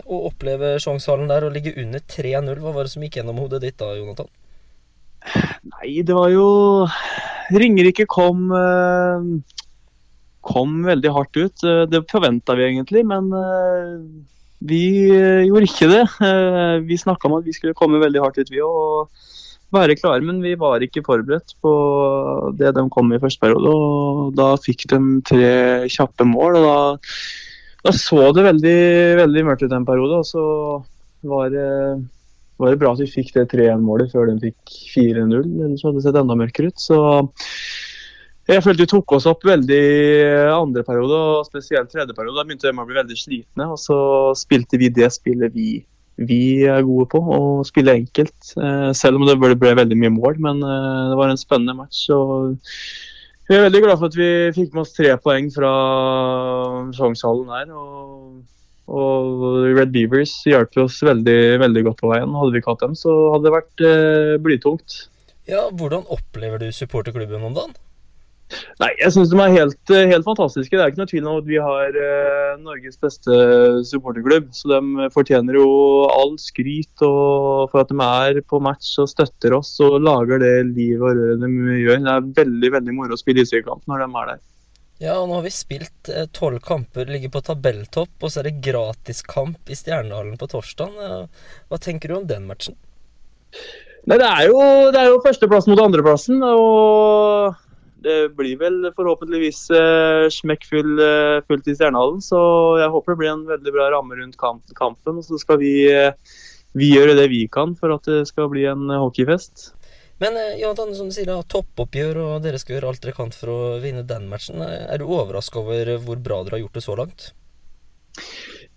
å 0.06 0.20
oppleve 0.30 0.76
Sjongshallen 0.82 1.30
der 1.30 1.46
og 1.48 1.56
ligge 1.56 1.74
under 1.82 2.02
3-0? 2.10 2.54
Hva 2.62 2.74
var 2.76 2.88
det 2.88 2.94
som 2.94 3.04
gikk 3.06 3.20
gjennom 3.20 3.41
hodet 3.41 3.62
ditt 3.65 3.78
da, 3.82 3.91
Jonathan? 3.98 4.30
Nei, 5.72 6.00
det 6.06 6.15
var 6.17 6.32
jo 6.34 6.46
Ringerike 7.54 8.08
kom 8.10 8.48
eh, 8.58 9.26
kom 10.48 10.80
veldig 10.88 11.12
hardt 11.17 11.38
ut. 11.38 11.65
Eh, 11.67 11.84
Det 11.91 12.04
forventa 12.10 12.56
vi 12.58 12.65
egentlig, 12.70 13.04
men 13.10 13.30
eh, 13.38 13.91
vi 14.72 14.82
eh, 15.12 15.44
gjorde 15.50 15.67
ikke 15.70 15.91
det. 15.91 16.04
Eh, 16.26 16.78
Vi 16.88 16.98
snakka 17.02 17.30
om 17.30 17.38
at 17.41 17.46
vi 17.50 17.54
skulle 17.58 17.78
komme 17.78 18.02
veldig 18.02 18.24
hardt 18.26 18.41
ut, 18.41 18.50
vi 18.54 18.63
òg. 18.65 19.10
Være 19.72 19.96
klare, 19.96 20.24
men 20.28 20.42
vi 20.44 20.56
var 20.60 20.84
ikke 20.84 21.04
forberedt 21.06 21.54
på 21.64 21.74
det 22.60 22.74
de 22.76 22.88
kom 22.92 23.14
i 23.16 23.20
første 23.22 23.40
periode. 23.40 23.72
Og 23.72 24.34
da 24.36 24.54
fikk 24.60 24.88
de 24.92 25.00
tre 25.28 25.52
kjappe 25.92 26.28
mål, 26.28 26.60
og 26.60 26.66
da, 26.68 27.06
da 27.88 27.94
så 27.96 28.32
det 28.36 28.48
veldig, 28.50 28.80
veldig 29.22 29.46
mørkt 29.48 29.64
ut 29.64 29.78
en 29.78 29.88
periode. 29.88 30.20
Og 30.20 30.28
så 30.28 30.48
var 31.32 31.54
det 31.54 31.70
var 32.62 32.76
det 32.76 32.82
bra 32.82 32.92
at 32.94 33.00
vi 33.02 33.10
fikk 33.10 33.32
det 33.34 33.48
3-1-målet 33.56 34.12
før 34.14 34.28
de 34.30 34.36
fikk 34.44 34.76
4-0. 34.94 35.48
Ellers 35.66 35.82
hadde 35.82 35.98
det 35.98 36.04
sett 36.06 36.20
enda 36.20 36.38
mørkere 36.38 36.70
ut. 36.70 36.84
Så 36.84 37.00
jeg 38.52 38.62
følte 38.66 38.86
vi 38.86 38.92
tok 38.92 39.16
oss 39.18 39.26
opp 39.30 39.46
veldig 39.48 39.86
andre 40.54 40.84
periode, 40.86 41.22
og 41.40 41.48
spesielt 41.48 41.90
tredje 41.90 42.14
periode. 42.18 42.38
Da 42.38 42.46
begynte 42.46 42.70
de 42.70 42.84
å 42.84 42.86
bli 42.86 43.00
veldig 43.00 43.18
slitne, 43.18 43.68
og 43.74 43.80
så 43.82 43.98
spilte 44.38 44.78
vi 44.82 44.92
det 44.94 45.10
spillet 45.16 45.56
vi, 45.56 45.70
vi 46.19 46.63
er 46.69 46.84
gode 46.86 47.08
på, 47.13 47.21
å 47.21 47.62
spille 47.67 47.95
enkelt. 48.02 48.54
Eh, 48.58 48.89
Selv 48.97 49.21
om 49.21 49.28
det 49.30 49.38
ble, 49.41 49.56
ble 49.60 49.76
veldig 49.80 49.97
mye 49.97 50.13
mål, 50.17 50.41
men 50.43 50.62
eh, 50.65 51.08
det 51.12 51.17
var 51.19 51.32
en 51.32 51.39
spennende 51.39 51.78
match. 51.78 52.04
og 52.13 52.58
vi 53.50 53.58
er 53.58 53.65
veldig 53.65 53.82
glad 53.84 54.00
for 54.00 54.08
at 54.08 54.15
vi 54.15 54.32
fikk 54.56 54.71
med 54.71 54.86
oss 54.86 54.93
tre 54.95 55.12
poeng 55.19 55.50
fra 55.52 55.69
Sjongshallen 56.95 57.50
her. 57.52 57.74
Og, 57.76 58.38
og 58.88 59.41
Red 59.76 59.91
Beavers 59.91 60.38
hjalp 60.47 60.78
oss 60.80 61.02
veldig, 61.04 61.60
veldig 61.60 61.84
godt 61.89 62.00
på 62.00 62.12
veien. 62.13 62.32
Hadde 62.38 62.56
vi 62.56 62.62
ikke 62.62 62.76
hatt 62.76 62.86
dem, 62.86 62.95
så 62.95 63.15
hadde 63.34 63.50
det 63.50 63.56
vært 63.58 63.84
eh, 63.89 64.36
blytungt. 64.45 65.02
Ja, 65.52 65.65
hvordan 65.67 66.06
opplever 66.13 66.62
du 66.62 66.69
supporterklubben 66.71 67.43
om 67.43 67.58
dagen? 67.58 67.76
Nei, 68.82 68.90
jeg 69.00 69.14
syns 69.16 69.32
de 69.32 69.40
er 69.40 69.54
helt, 69.54 69.94
eh, 69.94 70.10
helt 70.12 70.28
fantastiske. 70.28 70.74
Det 70.74 70.84
er 70.84 70.92
ikke 70.92 71.02
noe 71.02 71.12
tvil 71.12 71.28
om 71.30 71.40
at 71.40 71.48
vi 71.50 71.60
har 71.62 71.98
eh, 72.04 72.54
Norges 72.62 73.00
beste 73.02 73.38
supporterklubb. 73.88 74.50
Så 74.56 74.72
de 74.72 75.10
fortjener 75.14 75.60
jo 75.60 75.68
all 76.12 76.38
skryt 76.42 77.06
og 77.08 77.72
for 77.72 77.84
at 77.84 77.92
de 77.92 77.98
er 78.06 78.42
på 78.48 78.62
match 78.64 78.94
og 79.02 79.10
støtter 79.12 79.56
oss 79.58 79.74
og 79.84 80.00
lager 80.04 80.42
det 80.44 80.56
livet 80.72 81.02
og 81.02 81.20
røret 81.20 81.44
de 81.46 81.82
gjør. 81.82 82.02
Det 82.02 82.16
er 82.16 82.32
veldig 82.42 82.74
veldig 82.78 82.98
moro 82.98 83.18
å 83.18 83.22
spille 83.22 83.46
ishockeykamp 83.46 83.86
når 83.92 84.06
de 84.06 84.10
er 84.10 84.34
der. 84.34 84.42
Ja, 85.02 85.16
og 85.18 85.30
nå 85.30 85.40
har 85.40 85.46
vi 85.48 85.54
spilt 85.54 86.12
eh, 86.14 86.28
tolv 86.36 86.62
kamper, 86.66 87.08
ligger 87.10 87.32
på 87.34 87.44
tabelltopp, 87.48 88.18
og 88.22 88.30
så 88.30 88.42
er 88.42 88.52
det 88.52 88.60
gratiskamp 88.68 89.72
i 89.72 89.78
Stjernehallen 89.78 90.38
på 90.38 90.50
torsdag. 90.52 91.00
Hva 91.72 91.80
tenker 91.82 92.12
du 92.12 92.20
om 92.20 92.28
den 92.30 92.46
matchen? 92.50 92.78
Nei, 94.10 94.18
det 94.18 94.28
er 94.28 94.48
jo, 94.50 94.62
det 94.94 94.98
er 94.98 95.10
jo 95.12 95.20
førsteplass 95.22 95.68
mot 95.70 95.82
andreplassen. 95.82 96.42
og 96.46 97.58
det 98.02 98.34
blir 98.38 98.58
vel 98.58 98.88
forhåpentligvis 98.98 99.60
uh, 99.76 100.26
smekkfull 100.34 100.96
uh, 100.98 101.42
fullt 101.46 101.68
i 101.70 101.76
Stjernehallen. 101.78 102.22
Så 102.26 102.40
jeg 102.82 102.94
håper 102.94 103.14
det 103.14 103.20
blir 103.22 103.34
en 103.34 103.44
veldig 103.50 103.76
bra 103.76 103.90
ramme 103.94 104.18
rundt 104.18 104.40
kamp, 104.42 104.64
kampen. 104.78 105.20
Og 105.22 105.28
så 105.28 105.38
skal 105.42 105.62
vi, 105.62 105.76
uh, 105.94 106.10
vi 106.78 106.94
gjøre 106.96 107.18
det 107.20 107.30
vi 107.34 107.46
kan 107.52 107.76
for 107.78 107.94
at 107.96 108.10
det 108.10 108.24
skal 108.32 108.50
bli 108.54 108.66
en 108.72 108.90
hockeyfest. 108.90 109.70
Men 110.22 110.38
Jonathan, 110.58 110.94
som 110.94 111.10
du 111.10 111.16
sier, 111.16 111.30
da, 111.30 111.40
toppoppgjør, 111.50 112.20
og 112.22 112.44
dere 112.44 112.60
skal 112.62 112.78
gjøre 112.78 112.92
alt 112.92 113.06
dere 113.06 113.18
kan 113.18 113.32
for 113.34 113.54
å 113.54 113.62
vinne 113.82 114.04
den 114.06 114.28
matchen. 114.30 114.62
Er 114.62 115.02
du 115.02 115.08
overraska 115.10 115.62
over 115.62 115.96
hvor 116.04 116.20
bra 116.22 116.44
dere 116.46 116.60
har 116.60 116.66
gjort 116.66 116.78
det 116.78 116.86
så 116.86 116.98
langt? 116.98 117.32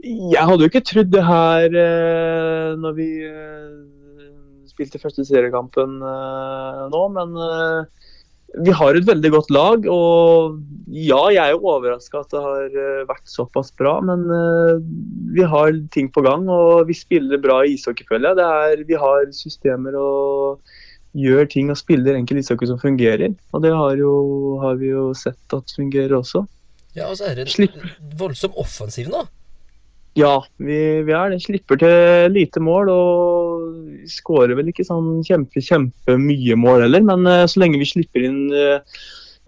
Jeg 0.05 0.41
hadde 0.41 0.65
jo 0.65 0.71
ikke 0.71 0.85
trodd 0.89 1.13
det 1.13 1.25
her 1.25 1.77
når 2.81 2.97
vi 2.97 3.09
spilte 4.73 5.01
første 5.03 5.25
seriekampen 5.29 6.01
nå, 6.01 7.03
men 7.13 7.37
vi 8.63 8.75
har 8.77 8.95
et 8.95 9.07
veldig 9.07 9.31
godt 9.35 9.51
lag. 9.55 9.87
Og 9.91 10.61
ja, 10.87 11.21
jeg 11.35 11.43
er 11.43 11.55
jo 11.55 11.75
overraska 11.75 12.23
at 12.23 12.33
det 12.35 12.43
har 12.45 12.79
eh, 12.85 13.05
vært 13.09 13.31
såpass 13.31 13.73
bra, 13.79 13.97
men 14.05 14.25
eh, 14.31 14.81
vi 15.35 15.47
har 15.55 15.75
ting 15.95 16.11
på 16.15 16.25
gang. 16.27 16.47
Og 16.51 16.87
vi 16.91 16.97
spiller 16.99 17.43
bra 17.43 17.63
i 17.65 17.75
ishockey, 17.75 18.07
føler 18.11 18.31
jeg. 18.31 18.41
Det 18.41 18.49
er, 18.49 18.89
vi 18.91 18.99
har 19.01 19.31
systemer 19.35 19.99
og 19.99 20.75
gjør 21.15 21.47
ting 21.51 21.71
og 21.71 21.79
spiller 21.79 22.19
enkel 22.19 22.41
ishockey 22.41 22.71
som 22.71 22.81
fungerer. 22.83 23.35
Og 23.55 23.65
det 23.65 23.75
har, 23.75 23.97
jo, 23.99 24.15
har 24.63 24.79
vi 24.81 24.93
jo 24.93 25.11
sett 25.19 25.57
at 25.57 25.75
fungerer 25.77 26.17
også. 26.19 26.45
Ja, 26.95 27.09
og 27.11 27.19
så 27.19 27.31
er 27.31 27.41
det 27.41 27.49
en 27.59 27.91
voldsom 28.19 28.55
offensiv 28.61 29.11
nå. 29.11 29.25
Ja, 30.15 30.37
vi, 30.63 30.79
vi 31.03 31.15
er 31.17 31.33
det. 31.33 31.41
Slipper 31.43 31.79
til 31.81 32.31
lite 32.35 32.63
mål 32.63 32.91
og 32.93 34.09
skårer 34.11 34.55
vel 34.55 34.71
ikke 34.71 34.87
sånn 34.87 35.25
kjempe, 35.27 35.63
kjempe 35.65 36.19
mye 36.21 36.57
mål 36.59 36.87
heller. 36.87 37.03
Men 37.07 37.27
uh, 37.27 37.45
så 37.51 37.63
lenge 37.63 37.81
vi 37.81 37.89
slipper 37.91 38.27
inn 38.29 38.45
uh, 38.55 38.79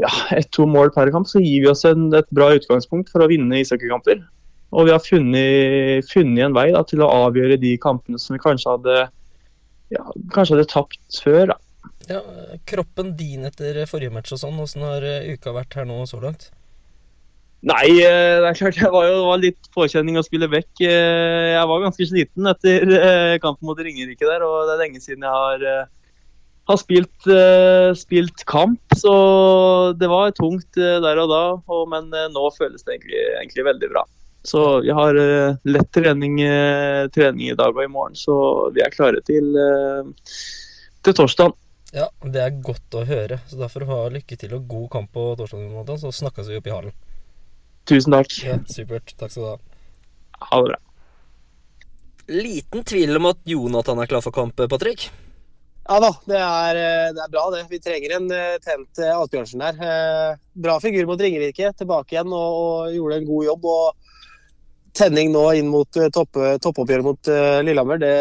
ja, 0.02 0.10
ett-to 0.36 0.66
mål 0.68 0.90
per 0.94 1.12
kamp, 1.14 1.28
så 1.30 1.42
gir 1.42 1.62
vi 1.64 1.70
oss 1.70 1.86
en, 1.88 2.08
et 2.16 2.26
bra 2.34 2.50
utgangspunkt 2.56 3.12
for 3.12 3.22
å 3.22 3.30
vinne 3.30 3.62
ishockeykamper. 3.62 4.24
Og 4.74 4.88
vi 4.88 4.92
har 4.92 5.04
funnet, 5.04 6.08
funnet 6.10 6.48
en 6.48 6.56
vei 6.56 6.68
da, 6.74 6.82
til 6.84 7.04
å 7.04 7.12
avgjøre 7.28 7.60
de 7.62 7.76
kampene 7.80 8.18
som 8.20 8.34
vi 8.34 8.42
kanskje 8.42 8.74
hadde, 8.74 8.98
ja, 9.94 10.02
kanskje 10.34 10.56
hadde 10.56 10.68
tapt 10.72 11.22
før. 11.22 11.54
Da. 11.54 11.60
Ja, 12.10 12.20
Kroppen 12.68 13.14
din 13.18 13.46
etter 13.46 13.78
forrige 13.88 14.14
match 14.14 14.34
og 14.34 14.42
sånn, 14.42 14.58
åssen 14.62 14.84
har 14.86 15.06
eh, 15.06 15.30
uka 15.34 15.54
vært 15.54 15.78
her 15.78 15.86
nå 15.88 16.02
så 16.10 16.20
langt? 16.22 16.50
Nei, 17.66 17.98
eh, 17.98 18.38
det 18.38 18.46
er 18.46 18.58
klart 18.60 18.76
det 18.78 18.88
var 18.94 19.08
jo 19.08 19.22
var 19.26 19.40
litt 19.42 19.68
påkjenning 19.74 20.18
å 20.20 20.24
spille 20.24 20.46
vekk. 20.50 20.84
Eh, 20.86 21.54
Jeg 21.56 21.66
var 21.66 21.82
ganske 21.82 22.06
sliten 22.06 22.46
etter 22.46 22.92
eh, 22.94 23.38
kampen 23.42 23.66
mot 23.66 23.78
Ringerike 23.82 24.22
der, 24.28 24.44
og 24.46 24.68
det 24.68 24.76
er 24.76 24.82
lenge 24.84 25.02
siden 25.02 25.24
jeg 25.26 25.32
har, 25.34 25.88
har 26.70 26.78
spilt, 26.78 27.26
spilt 27.98 28.44
kamp. 28.46 28.78
Så 28.94 29.14
det 29.98 30.10
var 30.10 30.34
tungt 30.36 30.78
der 30.78 31.22
og 31.24 31.32
da, 31.32 31.42
og, 31.58 31.82
men 31.90 32.06
nå 32.10 32.44
føles 32.54 32.86
det 32.86 33.00
egentlig, 33.00 33.24
egentlig 33.40 33.66
veldig 33.66 33.90
bra. 33.96 34.04
Så 34.46 34.62
vi 34.84 34.94
har 34.94 35.18
lett 35.66 35.90
trening, 35.90 36.38
trening 37.10 37.48
i 37.50 37.56
dag 37.58 37.74
og 37.74 37.82
i 37.82 37.90
morgen, 37.90 38.14
så 38.14 38.36
vi 38.76 38.84
er 38.84 38.94
klare 38.94 39.18
til, 39.26 39.48
eh, 39.58 40.36
til 41.02 41.18
torsdag. 41.18 41.50
Ja, 41.96 42.06
det 42.22 42.42
er 42.42 42.62
godt 42.62 42.94
å 42.94 43.02
høre. 43.08 43.40
Så 43.50 43.58
derfor 43.58 43.88
ha 43.90 43.98
lykke 44.14 44.38
til 44.38 44.54
og 44.54 44.70
god 44.70 44.86
kamp 44.94 45.10
på 45.18 45.32
torsdag, 45.40 45.98
så 46.02 46.14
snakkes 46.14 46.52
vi 46.52 46.60
opp 46.60 46.70
i 46.70 46.74
hallen. 46.76 46.94
Tusen 47.86 48.16
takk. 48.16 48.32
Ja, 48.42 48.58
supert. 48.70 49.14
Takk 49.18 49.32
skal 49.32 49.42
du 49.44 49.48
ha. 49.52 49.58
Ha 50.50 50.58
det 50.62 50.72
bra. 50.72 50.80
Liten 52.26 52.82
tvil 52.82 53.14
om 53.20 53.30
at 53.30 53.38
Jonathan 53.46 54.02
er 54.02 54.10
klar 54.10 54.24
for 54.24 54.34
kamp, 54.34 54.58
Patrick. 54.58 55.06
Ja 55.86 56.00
da, 56.02 56.08
det 56.26 56.38
er, 56.42 56.78
eh, 56.80 57.12
det 57.14 57.22
er 57.22 57.30
bra 57.30 57.44
det. 57.54 57.62
Vi 57.70 57.78
trenger 57.78 58.16
en 58.16 58.26
eh, 58.34 58.56
tent 58.64 58.98
eh, 58.98 59.14
Asbjørnsen 59.14 59.62
der. 59.62 60.40
Bra 60.58 60.80
figur 60.82 61.06
mot 61.06 61.20
Ringerike, 61.22 61.70
tilbake 61.78 62.16
igjen 62.16 62.34
og, 62.34 62.56
og 62.58 62.96
gjorde 62.96 63.20
en 63.20 63.28
god 63.28 63.46
jobb. 63.52 63.68
Og 63.70 64.14
tenning 64.96 65.30
nå 65.30 65.44
inn 65.54 65.70
mot 65.70 66.00
topp, 66.12 66.40
toppoppgjøret 66.64 67.06
mot 67.06 67.30
eh, 67.30 67.60
Lillehammer, 67.62 68.00
det 68.02 68.16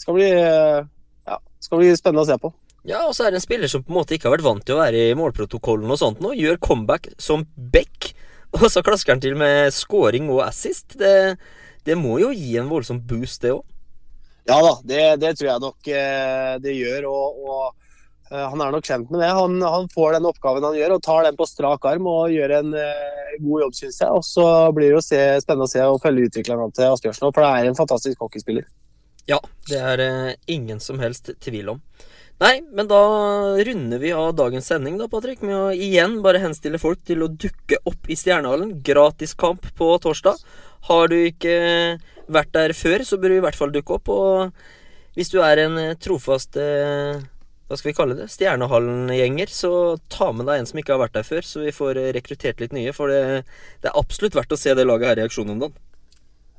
skal 0.00 0.16
bli, 0.16 0.28
ja, 0.30 1.38
skal 1.62 1.82
bli 1.82 1.92
spennende 1.98 2.24
å 2.24 2.28
se 2.28 2.38
på. 2.40 2.50
Ja, 2.88 3.02
og 3.04 3.14
så 3.14 3.26
er 3.26 3.34
det 3.34 3.40
en 3.40 3.44
spiller 3.44 3.70
som 3.70 3.82
på 3.84 3.92
en 3.92 3.98
måte 3.98 4.16
ikke 4.16 4.30
har 4.30 4.38
vært 4.38 4.46
vant 4.46 4.64
til 4.64 4.76
å 4.76 4.80
være 4.80 5.08
i 5.10 5.16
målprotokollen 5.18 5.90
og 5.92 5.98
sånt 6.00 6.22
nå. 6.24 6.32
Gjør 6.38 6.60
comeback 6.64 7.10
som 7.20 7.44
back, 7.54 8.12
og 8.62 8.68
så 8.72 8.82
klasker 8.84 9.14
han 9.14 9.22
til 9.22 9.36
med 9.38 9.72
scoring 9.74 10.30
og 10.32 10.46
assist. 10.48 10.96
Det, 10.98 11.36
Det 11.84 11.96
må 11.96 12.18
jo 12.20 12.32
gi 12.34 12.56
en 12.60 12.68
voldsom 12.68 13.00
boost, 13.00 13.42
det 13.42 13.54
òg. 13.56 13.64
Ja 14.48 14.56
da, 14.64 14.72
det, 14.88 15.02
det 15.20 15.34
tror 15.36 15.48
jeg 15.50 15.60
nok 15.60 15.90
eh, 15.92 16.54
det 16.64 16.72
gjør. 16.72 17.06
og, 17.10 17.40
og 17.44 18.32
eh, 18.32 18.46
han 18.48 18.62
er 18.64 18.72
nok 18.72 18.86
kjent 18.88 19.10
med 19.12 19.20
det. 19.20 19.28
Han, 19.36 19.60
han, 19.60 19.88
får 19.92 20.16
den 20.16 20.28
oppgaven 20.30 20.64
han 20.64 20.78
gjør, 20.78 20.96
og 20.96 21.04
tar 21.04 21.28
den 21.28 21.36
på 21.36 21.46
strak 21.48 21.84
arm 21.90 22.08
og 22.08 22.32
gjør 22.32 22.54
en 22.62 22.72
uh, 22.72 23.34
god 23.44 23.66
jobb, 23.66 23.76
syns 23.76 24.00
jeg. 24.00 24.08
Og 24.08 24.24
så 24.24 24.46
blir 24.76 24.96
det 24.96 25.04
se, 25.04 25.20
spennende 25.44 25.68
å 25.68 25.72
se 25.74 25.84
og 25.84 26.00
følge 26.04 26.30
utviklingen 26.30 26.72
til 26.76 26.88
Asbjørnsen, 26.88 27.28
for 27.28 27.44
det 27.44 27.50
er 27.52 27.68
en 27.68 27.78
fantastisk 27.78 28.24
hockeyspiller. 28.24 28.64
Ja, 29.28 29.42
det 29.68 29.82
er 29.92 30.04
uh, 30.04 30.32
ingen 30.48 30.80
som 30.80 31.00
helst 31.04 31.28
tvil 31.44 31.74
om. 31.76 31.84
Nei, 32.38 32.60
men 32.70 32.86
da 32.86 32.98
runder 33.66 33.98
vi 33.98 34.12
av 34.14 34.28
dagens 34.38 34.68
sending 34.70 34.94
da, 35.00 35.08
Patrick, 35.10 35.40
med 35.42 35.56
å 35.58 35.72
igjen 35.74 36.20
bare 36.22 36.38
henstille 36.38 36.78
folk 36.78 37.00
til 37.08 37.24
å 37.26 37.30
dukke 37.32 37.80
opp 37.82 38.06
i 38.06 38.14
Stjernehallen. 38.18 38.76
Gratiskamp 38.86 39.66
på 39.78 39.88
torsdag. 40.04 40.38
Har 40.86 41.10
du 41.10 41.16
ikke 41.18 41.56
vært 42.30 42.52
der 42.54 42.76
før, 42.78 43.02
så 43.02 43.18
bør 43.18 43.34
du 43.34 43.38
i 43.40 43.42
hvert 43.42 43.58
fall 43.58 43.74
dukke 43.74 43.98
opp. 43.98 44.12
Og 44.14 45.18
hvis 45.18 45.34
du 45.34 45.40
er 45.42 45.64
en 45.64 45.80
trofast 45.98 46.60
eh, 46.62 47.18
hva 47.66 47.76
skal 47.76 47.90
vi 47.90 47.96
kalle 47.98 48.20
det, 48.20 48.30
Stjernehallen-gjenger, 48.30 49.50
så 49.50 49.72
ta 50.06 50.30
med 50.30 50.46
deg 50.46 50.62
en 50.62 50.70
som 50.70 50.78
ikke 50.78 50.94
har 50.94 51.02
vært 51.02 51.18
der 51.18 51.26
før, 51.26 51.42
så 51.42 51.66
vi 51.66 51.74
får 51.74 51.98
rekruttert 52.14 52.62
litt 52.62 52.76
nye. 52.76 52.94
For 52.94 53.10
det, 53.10 53.42
det 53.82 53.90
er 53.90 53.98
absolutt 53.98 54.38
verdt 54.38 54.54
å 54.54 54.60
se 54.62 54.78
det 54.78 54.86
laget 54.86 55.10
her 55.10 55.24
i 55.24 55.26
aksjon 55.26 55.56
om 55.56 55.66
dagen. 55.66 55.87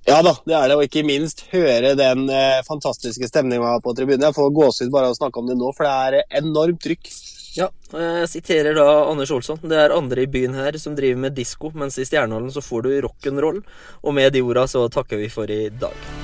Ja 0.10 0.24
da, 0.26 0.32
det 0.42 0.56
er 0.58 0.72
det. 0.72 0.76
Og 0.80 0.88
ikke 0.88 1.06
minst 1.06 1.44
høre 1.52 1.94
den 1.98 2.24
eh, 2.34 2.62
fantastiske 2.66 3.30
stemninga 3.30 3.76
på 3.86 3.94
tribunen. 3.98 4.26
Jeg 4.26 4.38
får 4.38 4.56
gåsehud 4.56 4.94
bare 4.94 5.12
av 5.12 5.14
å 5.14 5.20
snakke 5.20 5.42
om 5.42 5.50
det 5.52 5.58
nå, 5.60 5.70
for 5.78 5.86
det 5.86 6.24
er 6.24 6.40
enormt 6.42 6.82
trykk. 6.82 7.12
Ja, 7.58 7.68
jeg 7.94 8.30
siterer 8.32 8.78
da 8.78 8.88
Anders 9.10 9.34
Olsson. 9.36 9.62
Det 9.62 9.78
er 9.78 9.94
andre 9.94 10.26
i 10.26 10.32
byen 10.32 10.58
her 10.58 10.78
som 10.82 10.96
driver 10.98 11.22
med 11.28 11.38
disko, 11.38 11.74
mens 11.78 11.98
i 12.02 12.08
Stjernehallen 12.10 12.54
så 12.54 12.64
får 12.66 12.88
du 12.88 12.96
rock'n'roll. 13.06 13.62
Og 14.02 14.18
med 14.18 14.34
de 14.34 14.46
orda 14.46 14.66
så 14.70 14.88
takker 14.94 15.22
vi 15.22 15.30
for 15.34 15.50
i 15.54 15.68
dag. 15.70 16.19